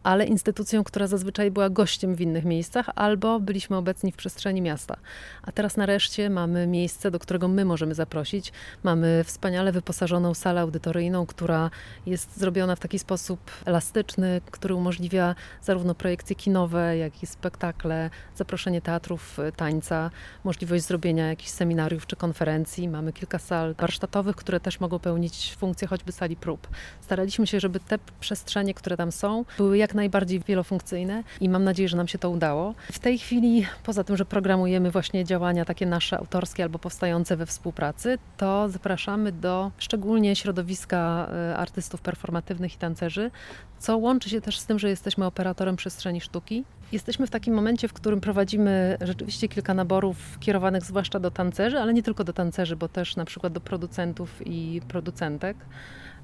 ale 0.03 0.25
instytucją, 0.25 0.85
która 0.85 1.07
zazwyczaj 1.07 1.51
była 1.51 1.71
gościem 1.71 2.15
w 2.15 2.21
innych 2.21 2.45
miejscach, 2.45 2.91
albo 2.95 3.41
byliśmy 3.41 3.77
obecni 3.77 4.13
w 4.13 4.17
przestrzeni 4.17 4.63
miasta. 4.63 4.97
A 5.43 5.53
teraz 5.53 5.77
nareszcie 5.77 6.31
mamy 6.31 6.67
miejsce, 6.67 7.11
do 7.11 7.19
którego 7.19 7.49
my 7.49 7.65
możemy 7.65 7.95
zaprosić. 7.95 8.53
Mamy 8.83 9.25
wspaniale 9.25 9.73
wyposażoną 9.73 10.35
salę 10.35 10.61
audytoryjną, 10.61 11.27
która 11.27 11.71
jest 12.07 12.39
zrobiona 12.39 12.77
w 12.77 12.81
taki 12.81 12.99
sposób 12.99 13.41
elastyczny, 13.65 14.41
który 14.51 14.75
umożliwia 14.75 15.35
zarówno 15.63 15.88
projekcje 15.95 16.37
kinowe, 16.37 16.97
jak 16.97 17.23
i 17.23 17.27
spektakle, 17.27 18.11
zaproszenie 18.37 18.81
teatrów 18.81 19.39
tańca, 19.57 20.11
możliwość 20.45 20.85
zrobienia 20.85 21.29
jakichś 21.29 21.51
seminariów 21.51 22.07
czy 22.07 22.17
konferencji. 22.17 22.89
Mamy 22.89 23.13
kilka 23.13 23.39
sal 23.39 23.75
warsztatowych, 23.79 24.37
które 24.37 24.61
też 24.61 24.81
mogą 24.81 24.99
pełnić 24.99 25.57
funkcję 25.59 25.89
choćby 25.89 26.13
sali 26.13 26.37
prób. 26.37 26.69
Staraliśmy 27.01 27.47
się, 27.47 27.61
żeby 27.61 27.81
te 27.81 27.99
przestrzenie, 28.21 28.75
które 28.75 28.97
tam 28.97 29.13
są, 29.13 29.45
były 29.59 29.79
jak 29.79 29.95
najbardziej 29.95 30.41
wielofunkcyjne 30.41 31.23
i 31.41 31.49
mam 31.49 31.65
nadzieję, 31.65 31.89
że 31.89 31.97
nam 31.97 32.09
się 32.09 32.19
to 32.19 32.31
udało. 32.31 32.75
W 32.93 32.99
tej 32.99 33.19
chwili, 33.19 33.67
poza 33.85 34.05
tym, 34.05 34.17
że 34.17 34.25
programujemy 34.25 34.91
właśnie 34.91 35.25
działania 35.25 35.65
takie 35.65 35.87
nasze 35.87 36.19
autorskie 36.19 36.63
albo 36.63 36.79
powstające 36.79 37.37
we 37.37 37.47
współpracy, 37.47 38.19
to 38.37 38.69
zapraszamy 38.69 39.33
do 39.33 39.71
szczególnie 39.79 40.37
środowiska 40.37 41.29
e, 41.33 41.57
artystów 41.57 42.01
performatywnych 42.01 42.75
i 42.75 42.79
tancerzy, 42.79 43.31
co 43.79 43.97
łączy 43.97 44.31
się 44.31 44.41
też 44.41 44.59
z 44.59 44.67
tym, 44.67 44.79
że 44.79 44.89
jesteśmy 44.89 45.27
operatorem 45.27 45.77
przestrzeni 45.79 46.21
sztuki. 46.21 46.65
Jesteśmy 46.93 47.27
w 47.27 47.31
takim 47.31 47.55
momencie, 47.55 47.89
w 47.89 47.93
którym 47.93 48.21
prowadzimy 48.21 48.99
rzeczywiście 49.01 49.49
kilka 49.49 49.75
naborów 49.75 50.39
kierowanych 50.41 50.85
zwłaszcza 50.85 51.21
do 51.21 51.31
tancerzy, 51.31 51.79
ale 51.79 51.95
nie 51.95 52.03
tylko 52.03 52.25
do 52.25 52.33
tancerzy, 52.33 52.77
bo 52.77 52.89
też 52.89 53.17
na 53.17 53.25
przykład 53.25 53.53
do 53.53 53.61
producentów 53.61 54.47
i 54.47 54.81
producentek 54.89 55.57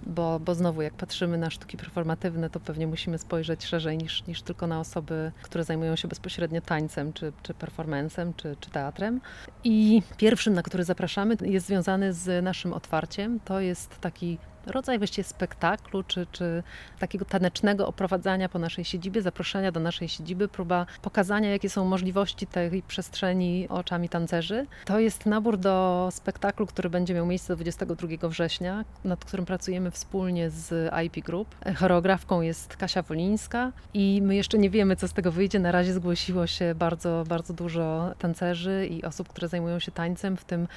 bo, 0.06 0.40
bo 0.40 0.54
znowu 0.54 0.82
jak 0.82 0.94
patrzymy 0.94 1.38
na 1.38 1.50
sztuki 1.50 1.76
performatywne, 1.76 2.50
to 2.50 2.61
pewnie 2.61 2.87
musimy 2.87 3.18
spojrzeć 3.18 3.64
szerzej 3.64 3.99
niż, 3.99 4.26
niż 4.26 4.42
tylko 4.42 4.66
na 4.66 4.80
osoby, 4.80 5.32
które 5.42 5.64
zajmują 5.64 5.96
się 5.96 6.08
bezpośrednio 6.08 6.61
tańcem, 6.61 7.12
czy, 7.12 7.32
czy 7.42 7.54
performancem, 7.54 8.34
czy, 8.34 8.56
czy 8.61 8.70
teatrem. 8.70 9.20
I 9.64 10.02
pierwszym, 10.16 10.54
na 10.54 10.62
który 10.62 10.84
zapraszamy, 10.84 11.37
jest 11.40 11.66
związany 11.66 12.12
z 12.12 12.44
naszym 12.44 12.73
otwarciem. 12.73 13.40
To 13.44 13.61
jest 13.61 14.00
taki 14.00 14.38
rodzaj 14.66 14.99
właściwie 14.99 15.25
spektaklu, 15.25 16.02
czy, 16.02 16.26
czy 16.33 16.62
takiego 16.99 17.25
tanecznego 17.25 17.88
oprowadzania 17.88 18.49
po 18.49 18.59
naszej 18.59 18.85
siedzibie, 18.85 19.23
zaproszenia 19.23 19.73
do 19.73 19.80
naszej 19.80 20.09
siedziby, 20.09 20.49
próba 20.49 20.87
pokazania, 21.02 21.50
jakie 21.50 21.71
są 21.71 21.85
możliwości 21.85 22.47
tej 22.47 22.83
przestrzeni 22.83 23.68
oczami 23.68 24.09
tancerzy. 24.09 24.66
To 24.85 25.00
jest 25.00 25.26
nabór 25.26 25.59
do 25.59 26.09
spektaklu, 26.12 26.66
który 26.66 26.90
będzie 26.90 27.14
miał 27.14 27.26
miejsce 27.26 27.56
22 27.56 28.28
września, 28.28 28.85
nad 29.04 29.25
którym 29.25 29.47
pracujemy 29.47 29.90
wspólnie 29.90 30.50
z 30.50 30.92
IP 31.06 31.25
Group. 31.25 31.54
Choreografką 31.76 32.40
jest 32.40 32.76
Kasia 32.76 33.02
Wolińska 33.02 33.73
i 33.94 34.21
my 34.23 34.37
jeszcze 34.37 34.59
nie 34.59 34.71
wiemy, 34.71 34.97
co 34.97 35.09
z 35.09 35.12
tego 35.12 35.33
wyjdzie. 35.33 35.59
Na 35.59 35.73
razie 35.73 35.92
zgłosiło 35.92 36.47
się 36.47 36.75
bardzo, 36.75 37.25
bardzo 37.28 37.54
dużo 37.54 38.14
tancerzy 38.18 38.87
i 38.90 39.04
osób, 39.04 39.28
które 39.28 39.49
zajmują 39.49 39.78
się 39.78 39.92
tańcem, 39.92 40.37
w 40.37 40.44
tym 40.44 40.68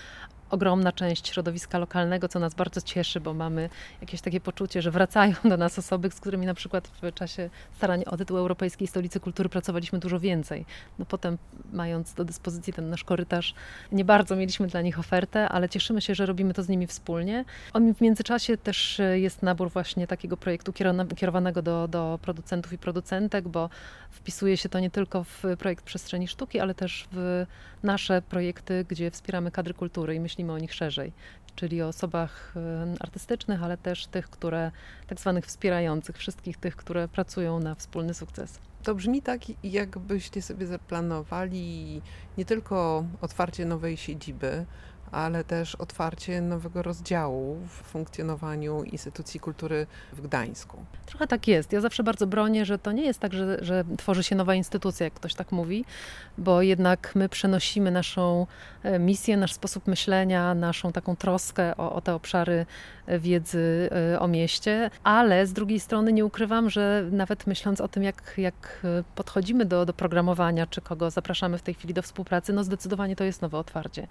ogromna 0.50 0.92
część 0.92 1.28
środowiska 1.28 1.78
lokalnego, 1.78 2.28
co 2.28 2.40
nas 2.40 2.54
bardzo 2.54 2.82
cieszy, 2.82 3.20
bo 3.20 3.34
mamy 3.34 3.70
jakieś 4.02 4.22
takie 4.22 4.42
poczucie, 4.42 4.82
że 4.82 4.92
wracają 4.92 5.34
do 5.46 5.58
nas 5.58 5.80
osoby, 5.80 6.12
z 6.12 6.20
którymi 6.20 6.46
na 6.46 6.54
przykład 6.54 6.88
w 6.88 7.14
czasie 7.14 7.50
starań 7.78 8.04
o 8.06 8.18
tytuł 8.18 8.38
Europejskiej 8.38 8.88
Stolicy 8.88 9.20
Kultury 9.20 9.50
pracowaliśmy 9.50 10.00
dużo 10.00 10.20
więcej. 10.20 10.66
No 11.00 11.06
potem, 11.06 11.38
mając 11.74 12.14
do 12.14 12.26
dyspozycji 12.26 12.74
ten 12.74 12.90
nasz 12.90 13.04
korytarz, 13.04 13.54
nie 13.92 14.06
bardzo 14.06 14.36
mieliśmy 14.36 14.68
dla 14.68 14.82
nich 14.82 15.00
ofertę, 15.00 15.50
ale 15.50 15.70
cieszymy 15.70 16.02
się, 16.02 16.16
że 16.16 16.26
robimy 16.26 16.54
to 16.54 16.64
z 16.64 16.70
nimi 16.70 16.88
wspólnie. 16.88 17.46
W 17.98 18.02
międzyczasie 18.02 18.58
też 18.58 19.02
jest 19.14 19.44
nabór 19.44 19.72
właśnie 19.72 20.08
takiego 20.08 20.38
projektu 20.38 20.74
kierowanego 21.16 21.62
do, 21.62 21.88
do 21.88 22.20
producentów 22.22 22.74
i 22.74 22.78
producentek, 22.78 23.48
bo 23.48 23.70
wpisuje 24.10 24.58
się 24.58 24.70
to 24.70 24.80
nie 24.80 24.90
tylko 24.90 25.24
w 25.24 25.44
projekt 25.60 25.86
przestrzeni 25.86 26.28
sztuki, 26.28 26.60
ale 26.60 26.74
też 26.76 27.08
w 27.12 27.46
nasze 27.84 28.22
projekty, 28.22 28.86
gdzie 28.90 29.12
wspieramy 29.12 29.52
kadry 29.52 29.74
kultury 29.74 30.16
i 30.16 30.20
myślimy 30.38 30.54
o 30.54 30.58
nich 30.58 30.74
szerzej, 30.74 31.12
czyli 31.56 31.82
o 31.82 31.88
osobach 31.88 32.54
artystycznych, 33.00 33.64
ale 33.64 33.78
też 33.78 34.08
tych, 34.08 34.30
które 34.30 34.72
tak 35.08 35.20
zwanych 35.20 35.46
wspierających, 35.46 36.18
wszystkich 36.18 36.58
tych, 36.58 36.76
które 36.76 37.08
pracują 37.08 37.60
na 37.60 37.76
wspólny 37.76 38.14
sukces. 38.14 38.60
To 38.84 38.96
brzmi 38.96 39.22
tak, 39.22 39.42
jakbyście 39.64 40.42
sobie 40.42 40.68
zaplanowali 40.68 42.02
nie 42.38 42.46
tylko 42.46 43.06
otwarcie 43.22 43.66
nowej 43.66 43.98
siedziby, 43.98 44.66
ale 45.12 45.44
też 45.44 45.76
otwarcie 45.76 46.42
nowego 46.42 46.82
rozdziału 46.82 47.58
w 47.68 47.72
funkcjonowaniu 47.72 48.84
instytucji 48.84 49.40
kultury 49.40 49.88
w 50.14 50.22
Gdańsku. 50.22 50.78
Trochę 51.06 51.28
tak 51.28 51.48
jest. 51.48 51.74
Ja 51.74 51.82
zawsze 51.82 52.04
bardzo 52.04 52.28
bronię, 52.28 52.66
że 52.66 52.80
to 52.80 52.92
nie 52.92 53.06
jest 53.06 53.20
tak, 53.20 53.34
że, 53.34 53.58
że 53.62 53.84
tworzy 53.98 54.24
się 54.24 54.36
nowa 54.36 54.56
instytucja, 54.56 55.04
jak 55.04 55.14
ktoś 55.14 55.34
tak 55.34 55.52
mówi, 55.52 55.86
bo 56.38 56.62
jednak 56.62 57.12
my 57.16 57.30
przenosimy 57.30 57.92
naszą 57.92 58.48
e, 58.84 59.00
misję, 59.00 59.38
nasz 59.38 59.54
sposób 59.54 59.88
myślenia, 59.88 60.54
naszą 60.54 60.92
taką 60.92 61.16
troskę 61.16 61.78
o, 61.78 61.94
o 61.94 62.02
te 62.02 62.16
obszary 62.16 62.66
e, 63.06 63.20
wiedzy 63.20 63.90
e, 64.14 64.20
o 64.20 64.28
mieście, 64.28 64.90
ale 65.04 65.48
z 65.48 65.54
drugiej 65.54 65.80
strony 65.80 66.14
nie 66.14 66.26
ukrywam, 66.26 66.70
że 66.70 67.06
nawet 67.12 67.48
myśląc 67.48 67.82
o 67.82 67.88
tym, 67.88 68.04
jak, 68.04 68.34
jak 68.38 68.86
podchodzimy 69.16 69.66
do, 69.66 69.86
do 69.86 69.94
programowania, 69.94 70.68
czy 70.68 70.82
kogo 70.82 71.12
zapraszamy 71.12 71.58
w 71.58 71.62
tej 71.62 71.74
chwili 71.74 71.94
do 71.94 72.02
współpracy, 72.02 72.54
no 72.54 72.64
zdecydowanie 72.64 73.16
to 73.16 73.24
jest 73.24 73.42
nowe 73.42 73.58
otwarcie. 73.58 74.08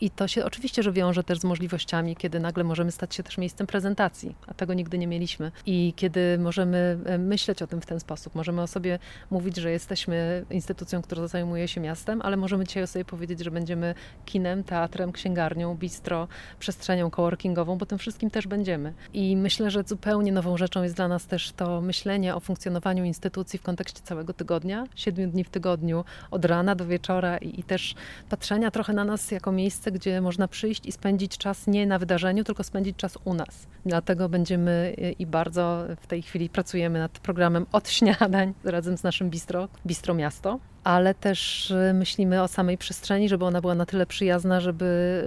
I 0.00 0.10
to 0.10 0.28
się 0.28 0.35
oczywiście, 0.44 0.82
że 0.82 0.92
wiąże 0.92 1.24
też 1.24 1.38
z 1.38 1.44
możliwościami, 1.44 2.16
kiedy 2.16 2.40
nagle 2.40 2.64
możemy 2.64 2.92
stać 2.92 3.14
się 3.14 3.22
też 3.22 3.38
miejscem 3.38 3.66
prezentacji, 3.66 4.34
a 4.46 4.54
tego 4.54 4.74
nigdy 4.74 4.98
nie 4.98 5.06
mieliśmy. 5.06 5.52
I 5.66 5.92
kiedy 5.96 6.38
możemy 6.38 6.98
e, 7.04 7.18
myśleć 7.18 7.62
o 7.62 7.66
tym 7.66 7.80
w 7.80 7.86
ten 7.86 8.00
sposób, 8.00 8.34
możemy 8.34 8.62
o 8.62 8.66
sobie 8.66 8.98
mówić, 9.30 9.56
że 9.56 9.70
jesteśmy 9.70 10.44
instytucją, 10.50 11.02
która 11.02 11.28
zajmuje 11.28 11.68
się 11.68 11.80
miastem, 11.80 12.22
ale 12.22 12.36
możemy 12.36 12.64
dzisiaj 12.64 12.82
o 12.82 12.86
sobie 12.86 13.04
powiedzieć, 13.04 13.40
że 13.40 13.50
będziemy 13.50 13.94
kinem, 14.24 14.64
teatrem, 14.64 15.12
księgarnią, 15.12 15.74
bistro, 15.74 16.28
przestrzenią 16.58 17.10
coworkingową, 17.10 17.78
bo 17.78 17.86
tym 17.86 17.98
wszystkim 17.98 18.30
też 18.30 18.46
będziemy. 18.46 18.92
I 19.14 19.36
myślę, 19.36 19.70
że 19.70 19.82
zupełnie 19.86 20.32
nową 20.32 20.56
rzeczą 20.56 20.82
jest 20.82 20.96
dla 20.96 21.08
nas 21.08 21.26
też 21.26 21.52
to 21.52 21.80
myślenie 21.80 22.34
o 22.34 22.40
funkcjonowaniu 22.40 23.04
instytucji 23.04 23.58
w 23.58 23.62
kontekście 23.62 24.00
całego 24.00 24.32
tygodnia, 24.32 24.86
siedmiu 24.94 25.28
dni 25.28 25.44
w 25.44 25.50
tygodniu, 25.50 26.04
od 26.30 26.44
rana 26.44 26.74
do 26.74 26.86
wieczora 26.86 27.38
i, 27.38 27.60
i 27.60 27.62
też 27.62 27.94
patrzenia 28.28 28.70
trochę 28.70 28.92
na 28.92 29.04
nas 29.04 29.30
jako 29.30 29.52
miejsce, 29.52 29.92
gdzie 29.92 30.20
można 30.26 30.48
przyjść 30.48 30.86
i 30.86 30.92
spędzić 30.92 31.38
czas 31.38 31.66
nie 31.66 31.86
na 31.86 31.98
wydarzeniu, 31.98 32.44
tylko 32.44 32.64
spędzić 32.64 32.96
czas 32.96 33.18
u 33.24 33.34
nas. 33.34 33.66
Dlatego 33.86 34.28
będziemy 34.28 34.94
i 35.18 35.26
bardzo 35.26 35.84
w 36.00 36.06
tej 36.06 36.22
chwili 36.22 36.48
pracujemy 36.48 36.98
nad 36.98 37.18
programem 37.18 37.66
od 37.78 37.88
śniadań 37.88 38.54
razem 38.64 38.96
z 38.96 39.02
naszym 39.02 39.30
bistro, 39.30 39.68
Bistro 39.86 40.14
Miasto 40.14 40.58
ale 40.86 41.14
też 41.14 41.70
y, 41.70 41.92
myślimy 41.94 42.42
o 42.42 42.48
samej 42.48 42.78
przestrzeni, 42.78 43.28
żeby 43.28 43.44
ona 43.44 43.60
była 43.60 43.74
na 43.74 43.86
tyle 43.86 44.06
przyjazna, 44.06 44.60
żeby, 44.60 45.24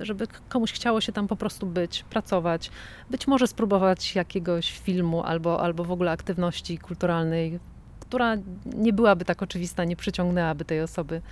żeby 0.00 0.26
komuś 0.48 0.72
chciało 0.72 1.00
się 1.00 1.12
tam 1.12 1.28
po 1.28 1.36
prostu 1.36 1.66
być, 1.66 2.04
pracować, 2.10 2.70
być 3.10 3.26
może 3.26 3.46
spróbować 3.46 4.14
jakiegoś 4.14 4.78
filmu 4.78 5.22
albo, 5.22 5.60
albo 5.60 5.84
w 5.84 5.90
ogóle 5.90 6.10
aktywności 6.10 6.78
kulturalnej 6.78 7.58
która 8.08 8.36
nie 8.64 8.92
byłaby 8.92 9.24
tak 9.24 9.42
oczywista, 9.42 9.84
nie 9.84 9.96
przyciągnęłaby 9.96 10.64
tej 10.64 10.80
osoby. 10.80 11.22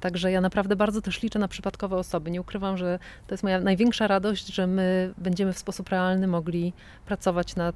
Także 0.00 0.32
ja 0.32 0.40
naprawdę 0.40 0.76
bardzo 0.76 1.00
też 1.02 1.22
liczę 1.22 1.38
na 1.38 1.48
przypadkowe 1.48 1.96
osoby. 1.96 2.30
Nie 2.30 2.40
ukrywam, 2.40 2.76
że 2.76 2.98
to 3.26 3.34
jest 3.34 3.44
moja 3.44 3.60
największa 3.60 4.06
radość, 4.06 4.46
że 4.46 4.66
my 4.66 5.14
będziemy 5.18 5.52
w 5.52 5.58
sposób 5.58 5.88
realny 5.88 6.26
mogli 6.26 6.72
pracować 7.06 7.56
nad 7.56 7.74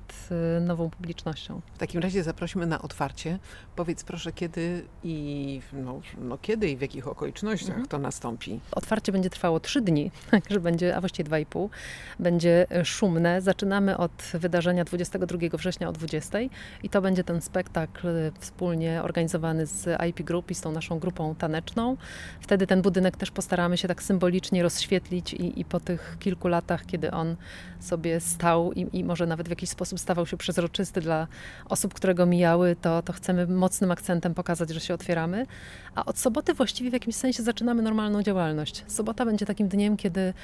y, 0.59 0.61
nową 0.61 0.91
publicznością. 0.91 1.61
W 1.75 1.79
takim 1.79 2.01
razie 2.01 2.23
zaprosimy 2.23 2.67
na 2.67 2.83
otwarcie. 2.83 3.39
Powiedz 3.77 4.05
proszę, 4.05 4.33
kiedy 4.33 4.85
i 5.05 5.61
no, 5.73 6.01
no 6.19 6.39
kiedy 6.39 6.71
i 6.71 6.77
w 6.77 6.81
jakich 6.81 7.09
okolicznościach 7.09 7.69
mhm. 7.69 7.87
to 7.87 7.99
nastąpi? 7.99 8.61
Otwarcie 8.73 9.13
będzie 9.13 9.31
trwało 9.31 9.61
trzy 9.61 9.81
dni, 9.81 10.11
także 10.31 10.61
będzie, 10.61 10.97
a 10.97 11.01
właściwie 11.01 11.25
dwa 11.25 11.39
i 11.39 11.47
pół. 11.47 11.71
Będzie 12.19 12.67
szumne. 12.85 13.41
Zaczynamy 13.41 13.97
od 13.97 14.23
wydarzenia 14.35 14.85
22 14.85 15.39
września 15.53 15.89
o 15.89 15.93
20 15.93 16.39
i 16.83 16.89
to 16.89 17.03
będzie 17.03 17.25
ten 17.25 17.41
spektakl 17.41 18.09
wspólnie 18.55 19.03
organizowany 19.03 19.67
z 19.67 20.03
IP 20.09 20.23
Group 20.23 20.51
i 20.51 20.55
z 20.55 20.61
tą 20.61 20.73
naszą 20.73 20.99
grupą 20.99 21.35
taneczną. 21.35 21.97
Wtedy 22.41 22.67
ten 22.67 22.83
budynek 22.83 23.17
też 23.17 23.31
postaramy 23.31 23.77
się 23.77 23.89
tak 23.89 24.03
symbolicznie 24.03 24.63
rozświetlić 24.63 25.33
i, 25.33 25.61
i 25.61 25.65
po 25.65 25.81
tych 25.81 26.17
kilku 26.21 26.49
latach, 26.49 26.87
kiedy 26.87 27.11
on 27.11 27.37
sobie 27.81 28.21
stał 28.21 28.73
i, 28.73 28.99
i, 28.99 29.05
może 29.05 29.27
nawet 29.27 29.47
w 29.47 29.51
jakiś 29.51 29.71
sposób 29.71 30.01
stawał 30.01 30.27
się 30.27 30.37
przezroczysty 30.37 31.01
dla 31.01 31.27
osób, 31.69 31.95
które 31.95 32.15
go 32.15 32.27
mijały, 32.27 32.77
to, 32.81 33.03
to 33.03 33.13
chcemy 33.13 33.47
mocnym 33.47 33.91
akcentem 33.91 34.35
pokazać, 34.35 34.71
że 34.71 34.81
się 34.81 34.95
otwieramy. 34.95 35.47
A 35.95 36.05
od 36.05 36.19
soboty 36.19 36.55
właściwie 36.55 36.91
w 36.91 36.93
jakimś 36.93 37.17
sensie 37.17 37.43
zaczynamy 37.43 37.83
normalną 37.83 38.23
działalność. 38.23 38.85
Sobota 38.87 39.25
będzie 39.25 39.47
takim 39.47 39.69
dniem, 39.69 39.97
kiedy 39.97 40.35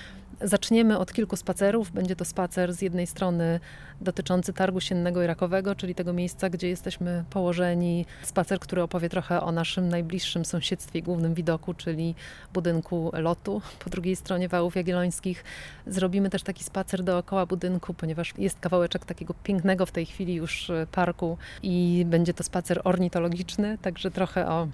zaczniemy 0.43 0.99
od 0.99 1.13
kilku 1.13 1.37
spacerów. 1.37 1.93
Będzie 1.93 2.17
to 2.17 2.25
spacer 2.25 2.73
z 2.73 2.83
jednej 2.83 3.07
strony 3.07 3.61
dotyczący 4.01 4.53
targu 4.53 4.81
siennego 4.81 5.23
i 5.23 5.27
rakowego, 5.27 5.75
czyli 5.75 5.95
tego 5.95 6.13
miejsca, 6.13 6.51
gdzie 6.51 6.69
jesteśmy 6.69 7.25
położeni. 7.31 8.07
Spacer, 8.23 8.61
który 8.61 8.83
opowie 8.83 9.09
trochę 9.09 9.41
o 9.41 9.53
naszym 9.53 9.89
najbliższym 9.89 10.45
sąsiedztwie 10.45 11.03
głównym 11.03 11.35
widoku, 11.35 11.75
czyli 11.75 12.15
budynku 12.55 13.11
lotu 13.13 13.63
po 13.85 13.91
drugiej 13.91 14.17
stronie 14.17 14.49
Wałów 14.49 14.77
Jagiellońskich. 14.77 15.45
Zrobimy 15.87 16.31
też 16.31 16.43
taki 16.43 16.65
spacer 16.65 17.03
dookoła 17.03 17.47
budynku, 17.47 17.95
ponieważ 17.95 18.35
jest 18.39 18.61
kawałeczek 18.61 19.05
takiego 19.05 19.35
pięknego 19.45 19.87
w 19.87 19.93
tej 19.93 20.07
chwili 20.07 20.35
już 20.35 20.71
parku 20.93 21.39
i 21.63 22.05
będzie 22.07 22.35
to 22.35 22.45
spacer 22.45 22.81
ornitologiczny, 22.85 23.79
także 23.79 24.11
trochę 24.11 24.49
o 24.49 24.69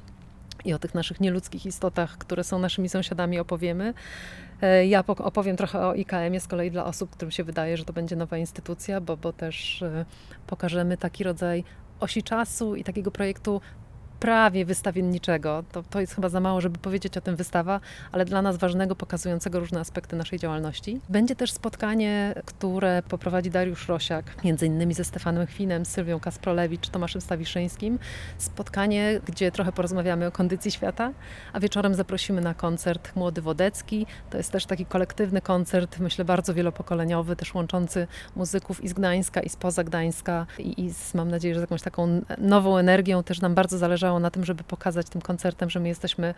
i 0.65 0.73
o 0.73 0.79
tych 0.79 0.95
naszych 0.95 1.21
nieludzkich 1.21 1.67
istotach, 1.67 2.19
które 2.19 2.45
są 2.45 2.59
naszymi 2.59 2.89
sąsiadami, 2.89 3.39
opowiemy. 3.39 3.95
E, 4.63 4.87
ja 4.87 5.05
opowiem 5.07 5.57
trochę 5.57 5.87
o 5.87 5.95
IKM-ie 5.95 6.41
z 6.41 6.47
kolei 6.49 6.71
dla 6.71 6.85
osób, 6.85 7.11
którym 7.11 7.31
się 7.31 7.45
wydaje, 7.45 7.77
że 7.77 7.85
to 7.85 7.93
będzie 7.93 8.17
nowa 8.17 8.39
instytucja, 8.39 9.01
bo, 9.01 9.17
bo 9.17 9.33
też 9.33 9.83
e, 9.83 10.05
pokażemy 10.47 10.97
taki 10.97 11.25
rodzaj 11.25 11.65
osi 12.01 12.23
czasu 12.23 12.75
i 12.75 12.85
takiego 12.85 13.11
projektu 13.11 13.61
prawie 14.21 14.65
wystawienniczego. 14.65 15.65
To, 15.73 15.83
to 15.83 16.01
jest 16.01 16.15
chyba 16.15 16.29
za 16.29 16.41
mało, 16.41 16.61
żeby 16.61 16.79
powiedzieć 16.79 17.17
o 17.17 17.21
tym 17.21 17.37
wystawa, 17.37 17.81
ale 18.13 18.25
dla 18.25 18.43
nas 18.43 18.57
ważnego, 18.57 18.97
pokazującego 18.97 19.61
różne 19.61 19.81
aspekty 19.81 20.17
naszej 20.17 20.39
działalności. 20.39 21.01
Będzie 21.09 21.37
też 21.37 21.53
spotkanie, 21.53 22.35
które 22.45 23.03
poprowadzi 23.09 23.51
Dariusz 23.51 23.89
Rosiak, 23.89 24.45
między 24.45 24.67
innymi 24.67 24.95
ze 24.95 25.05
Stefanem 25.05 25.47
Chwinem, 25.47 25.85
Sylwią 25.85 26.21
Kasprolewicz, 26.21 26.89
Tomaszem 26.89 27.21
Stawiszyńskim. 27.21 27.99
Spotkanie, 28.39 29.21
gdzie 29.27 29.53
trochę 29.53 29.73
porozmawiamy 29.73 30.27
o 30.27 30.33
kondycji 30.33 30.71
świata, 30.71 31.13
a 31.53 31.61
wieczorem 31.61 31.95
zaprosimy 31.95 32.41
na 32.41 32.55
koncert 32.55 33.17
Młody 33.17 33.43
Wodecki. 33.43 34.07
To 34.31 34.37
jest 34.37 34.53
też 34.53 34.67
taki 34.67 34.87
kolektywny 34.87 35.41
koncert, 35.41 35.99
myślę 35.99 36.25
bardzo 36.25 36.55
wielopokoleniowy, 36.55 37.37
też 37.37 37.55
łączący 37.55 38.07
muzyków 38.37 38.85
i 38.85 38.89
z 38.89 38.93
Gdańska, 38.93 39.41
i 39.41 39.49
spoza 39.49 39.85
Gdańska 39.85 40.47
i, 40.59 40.85
i 40.85 40.91
z, 40.91 41.15
mam 41.15 41.31
nadzieję, 41.31 41.55
że 41.55 41.61
z 41.61 41.63
jakąś 41.63 41.83
taką 41.83 42.23
nową 42.39 42.77
energią. 42.77 43.23
Też 43.23 43.41
nam 43.41 43.55
bardzo 43.55 43.79
zależy 43.79 44.06
zależało 44.07 44.21
na 44.21 44.31
tym, 44.31 44.45
żeby 44.45 44.65
pokazać 44.65 45.09
tym 45.09 45.21
koncertem, 45.21 45.71
że 45.71 45.81
my 45.81 45.89
jesteśmy 45.89 46.35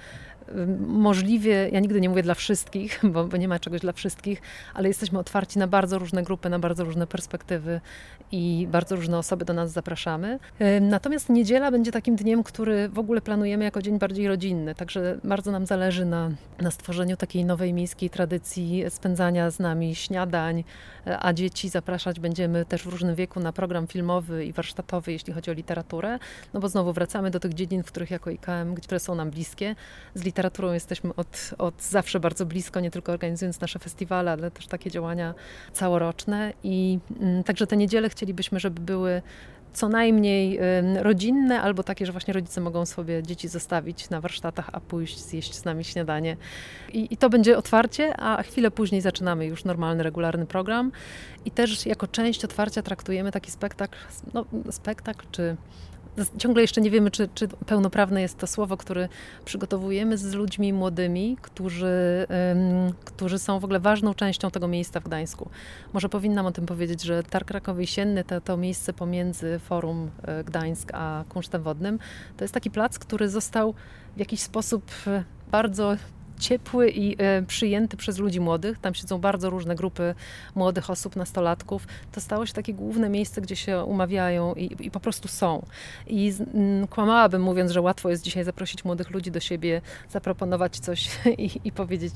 możliwie, 0.86 1.68
ja 1.72 1.80
nigdy 1.80 2.00
nie 2.00 2.08
mówię 2.08 2.22
dla 2.22 2.34
wszystkich, 2.34 3.00
bo, 3.12 3.24
bo 3.24 3.36
nie 3.36 3.48
ma 3.48 3.58
czegoś 3.58 3.80
dla 3.80 3.92
wszystkich, 3.92 4.42
ale 4.74 4.88
jesteśmy 4.88 5.18
otwarci 5.18 5.58
na 5.58 5.66
bardzo 5.66 5.98
różne 5.98 6.22
grupy, 6.22 6.48
na 6.48 6.58
bardzo 6.58 6.84
różne 6.84 7.06
perspektywy 7.06 7.80
i 8.32 8.66
bardzo 8.70 8.96
różne 8.96 9.18
osoby 9.18 9.44
do 9.44 9.52
nas 9.52 9.72
zapraszamy. 9.72 10.38
Natomiast 10.80 11.28
niedziela 11.28 11.70
będzie 11.70 11.92
takim 11.92 12.16
dniem, 12.16 12.42
który 12.42 12.88
w 12.88 12.98
ogóle 12.98 13.20
planujemy 13.20 13.64
jako 13.64 13.82
dzień 13.82 13.98
bardziej 13.98 14.28
rodzinny, 14.28 14.74
także 14.74 15.18
bardzo 15.24 15.50
nam 15.50 15.66
zależy 15.66 16.04
na, 16.04 16.30
na 16.60 16.70
stworzeniu 16.70 17.16
takiej 17.16 17.44
nowej 17.44 17.72
miejskiej 17.72 18.10
tradycji 18.10 18.84
spędzania 18.88 19.50
z 19.50 19.58
nami 19.58 19.94
śniadań, 19.94 20.64
a 21.20 21.32
dzieci 21.32 21.68
zapraszać 21.68 22.20
będziemy 22.20 22.64
też 22.64 22.82
w 22.82 22.86
różnym 22.86 23.14
wieku 23.14 23.40
na 23.40 23.52
program 23.52 23.86
filmowy 23.86 24.44
i 24.44 24.52
warsztatowy, 24.52 25.12
jeśli 25.12 25.32
chodzi 25.32 25.50
o 25.50 25.54
literaturę, 25.54 26.18
no 26.54 26.60
bo 26.60 26.68
znowu 26.68 26.92
wracamy 26.92 27.30
do 27.30 27.40
tych 27.40 27.54
dziedzin, 27.58 27.82
w 27.82 27.86
których 27.86 28.10
jako 28.10 28.30
IKM, 28.30 28.74
które 28.82 29.00
są 29.00 29.14
nam 29.14 29.30
bliskie. 29.30 29.74
Z 30.14 30.24
literaturą 30.24 30.72
jesteśmy 30.72 31.14
od, 31.14 31.50
od 31.58 31.82
zawsze 31.82 32.20
bardzo 32.20 32.46
blisko, 32.46 32.80
nie 32.80 32.90
tylko 32.90 33.12
organizując 33.12 33.60
nasze 33.60 33.78
festiwale, 33.78 34.32
ale 34.32 34.50
też 34.50 34.66
takie 34.66 34.90
działania 34.90 35.34
całoroczne 35.72 36.52
i 36.62 36.98
mm, 37.20 37.44
także 37.44 37.66
te 37.66 37.76
niedziele 37.76 38.08
chcielibyśmy, 38.08 38.60
żeby 38.60 38.80
były 38.80 39.22
co 39.72 39.88
najmniej 39.88 40.58
rodzinne, 41.02 41.60
albo 41.62 41.82
takie, 41.82 42.06
że 42.06 42.12
właśnie 42.12 42.34
rodzice 42.34 42.60
mogą 42.60 42.86
sobie 42.86 43.22
dzieci 43.22 43.48
zostawić 43.48 44.10
na 44.10 44.20
warsztatach, 44.20 44.70
a 44.72 44.80
pójść 44.80 45.18
zjeść 45.18 45.54
z 45.54 45.64
nami 45.64 45.84
śniadanie. 45.84 46.36
I, 46.92 47.08
I, 47.10 47.16
to 47.16 47.30
będzie 47.30 47.58
otwarcie, 47.58 48.16
a 48.16 48.42
chwilę 48.42 48.70
później 48.70 49.00
zaczynamy 49.00 49.46
już 49.46 49.64
normalny, 49.64 50.02
regularny 50.02 50.46
program. 50.46 50.92
I 51.44 51.50
też 51.50 51.86
jako 51.86 52.06
część 52.06 52.44
otwarcia 52.44 52.82
traktujemy 52.82 53.32
taki 53.32 53.50
spektakl, 53.50 53.98
no, 54.34 54.44
spektakl 54.70 55.26
czy 55.30 55.56
ciągle 56.38 56.62
jeszcze 56.62 56.80
nie 56.80 56.90
wiemy, 56.90 57.10
czy, 57.10 57.28
czy 57.34 57.48
pełnoprawne 57.48 58.22
jest 58.22 58.38
to 58.38 58.46
słowo, 58.46 58.76
które 58.76 59.08
przygotowujemy 59.44 60.18
z 60.18 60.34
ludźmi 60.34 60.72
młodymi, 60.72 61.36
którzy, 61.42 62.26
um, 62.28 62.92
którzy 63.04 63.38
są 63.38 63.60
w 63.60 63.64
ogóle 63.64 63.80
ważną 63.80 64.14
częścią 64.14 64.50
tego 64.50 64.68
miejsca 64.68 65.00
w 65.00 65.04
Gdańsku. 65.04 65.50
Może 65.92 66.08
powinnam 66.08 66.46
o 66.46 66.52
tym 66.52 66.66
powiedzieć, 66.66 67.02
że 67.02 67.22
Targ 67.22 67.48
Krakowy 67.48 67.84
to, 68.26 68.40
to 68.40 68.56
miejsce 68.56 68.92
pomiędzy 68.92 69.58
Forum 69.58 70.10
e, 70.22 70.44
Gdańsk 70.44 70.90
a 70.94 71.24
Kunsztem 71.28 71.62
Wodnym, 71.62 71.98
to 72.36 72.44
jest 72.44 72.54
taki 72.54 72.70
plac, 72.70 72.98
który 72.98 73.28
został 73.28 73.74
w 74.16 74.18
jakiś 74.18 74.40
sposób 74.40 74.90
e, 75.06 75.24
bardzo 75.50 75.96
ciepły 76.38 76.90
i 76.90 77.16
e, 77.18 77.42
przyjęty 77.42 77.96
przez 77.96 78.18
ludzi 78.18 78.40
młodych. 78.40 78.78
Tam 78.78 78.94
siedzą 78.94 79.18
bardzo 79.18 79.50
różne 79.50 79.74
grupy 79.74 80.14
młodych 80.54 80.90
osób, 80.90 81.16
nastolatków. 81.16 81.86
To 82.12 82.20
stało 82.20 82.46
się 82.46 82.52
takie 82.52 82.74
główne 82.74 83.08
miejsce, 83.08 83.40
gdzie 83.40 83.56
się 83.56 83.84
umawiają 83.84 84.54
i, 84.54 84.86
i 84.86 84.90
po 84.90 85.00
prostu 85.00 85.28
są. 85.28 85.66
I 86.06 86.30
z, 86.30 86.40
m, 86.40 86.86
kłamałabym 86.90 87.42
mówiąc, 87.42 87.70
że 87.70 87.80
łatwo 87.80 88.10
jest 88.10 88.22
dzisiaj 88.22 88.44
zaprosić 88.44 88.84
młodych 88.84 89.10
ludzi 89.10 89.30
do 89.30 89.40
siebie, 89.40 89.80
zaproponować 90.10 90.78
coś 90.78 91.10
i, 91.38 91.60
i 91.64 91.72
powiedzieć 91.72 92.14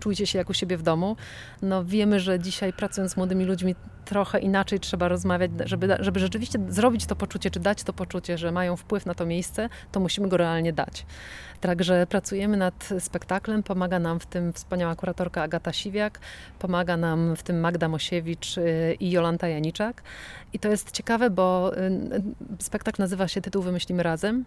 czujcie 0.00 0.26
się 0.26 0.38
jak 0.38 0.50
u 0.50 0.54
siebie 0.54 0.76
w 0.76 0.82
domu. 0.82 1.16
No 1.62 1.84
wiemy, 1.84 2.20
że 2.20 2.40
dzisiaj 2.40 2.72
pracując 2.72 3.12
z 3.12 3.16
młodymi 3.16 3.44
ludźmi 3.44 3.74
trochę 4.06 4.38
inaczej 4.38 4.80
trzeba 4.80 5.08
rozmawiać, 5.08 5.50
żeby, 5.64 5.96
żeby 6.00 6.20
rzeczywiście 6.20 6.58
zrobić 6.68 7.06
to 7.06 7.16
poczucie, 7.16 7.50
czy 7.50 7.60
dać 7.60 7.82
to 7.82 7.92
poczucie, 7.92 8.38
że 8.38 8.52
mają 8.52 8.76
wpływ 8.76 9.06
na 9.06 9.14
to 9.14 9.26
miejsce, 9.26 9.68
to 9.92 10.00
musimy 10.00 10.28
go 10.28 10.36
realnie 10.36 10.72
dać. 10.72 11.06
Także 11.60 12.06
pracujemy 12.06 12.56
nad 12.56 12.88
spektaklem, 12.98 13.62
pomaga 13.62 13.98
nam 13.98 14.20
w 14.20 14.26
tym 14.26 14.52
wspaniała 14.52 14.96
kuratorka 14.96 15.42
Agata 15.42 15.72
Siwiak, 15.72 16.18
pomaga 16.58 16.96
nam 16.96 17.36
w 17.36 17.42
tym 17.42 17.60
Magda 17.60 17.88
Mosiewicz 17.88 18.58
y, 18.58 18.96
i 19.00 19.10
Jolanta 19.10 19.48
Janiczak. 19.48 20.02
I 20.52 20.58
to 20.58 20.68
jest 20.68 20.92
ciekawe, 20.92 21.30
bo 21.30 21.72
y, 21.78 21.90
spektakl 22.58 23.02
nazywa 23.02 23.28
się 23.28 23.40
Tytuł 23.40 23.62
Wymyślimy 23.62 24.02
Razem. 24.02 24.44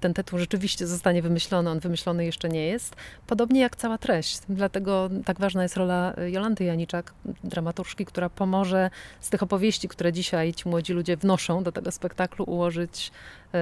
Ten 0.00 0.14
tytuł 0.14 0.38
rzeczywiście 0.38 0.86
zostanie 0.86 1.22
wymyślony, 1.22 1.70
on 1.70 1.80
wymyślony 1.80 2.24
jeszcze 2.24 2.48
nie 2.48 2.66
jest. 2.66 2.96
Podobnie 3.26 3.60
jak 3.60 3.76
cała 3.76 3.98
treść. 3.98 4.40
Dlatego 4.48 5.10
tak 5.24 5.40
ważna 5.40 5.62
jest 5.62 5.76
rola 5.76 6.14
Jolanty 6.26 6.64
Janiczak, 6.64 7.12
dramaturżki, 7.44 8.04
która 8.04 8.30
pomoże 8.30 8.90
z 9.20 9.30
tych 9.30 9.42
opowieści, 9.42 9.88
które 9.88 10.12
dzisiaj 10.12 10.54
ci 10.54 10.68
młodzi 10.68 10.92
ludzie 10.92 11.16
wnoszą 11.16 11.62
do 11.62 11.72
tego 11.72 11.90
spektaklu, 11.90 12.44
ułożyć 12.44 13.12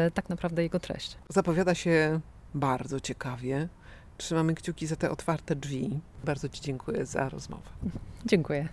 y, 0.09 0.11
tak 0.11 0.28
naprawdę 0.28 0.62
jego 0.62 0.81
treść. 0.81 1.16
Zapowiada 1.28 1.74
się 1.74 2.20
bardzo 2.55 3.01
ciekawie. 3.01 3.69
Trzymamy 4.19 4.55
kciuki 4.55 4.87
za 4.87 4.97
te 4.97 5.11
otwarte 5.11 5.57
drzwi. 5.57 6.01
Bardzo 6.25 6.49
Ci 6.49 6.61
dziękuję 6.61 7.07
za 7.07 7.29
rozmowę. 7.29 7.71
Dziękuję. 8.27 8.69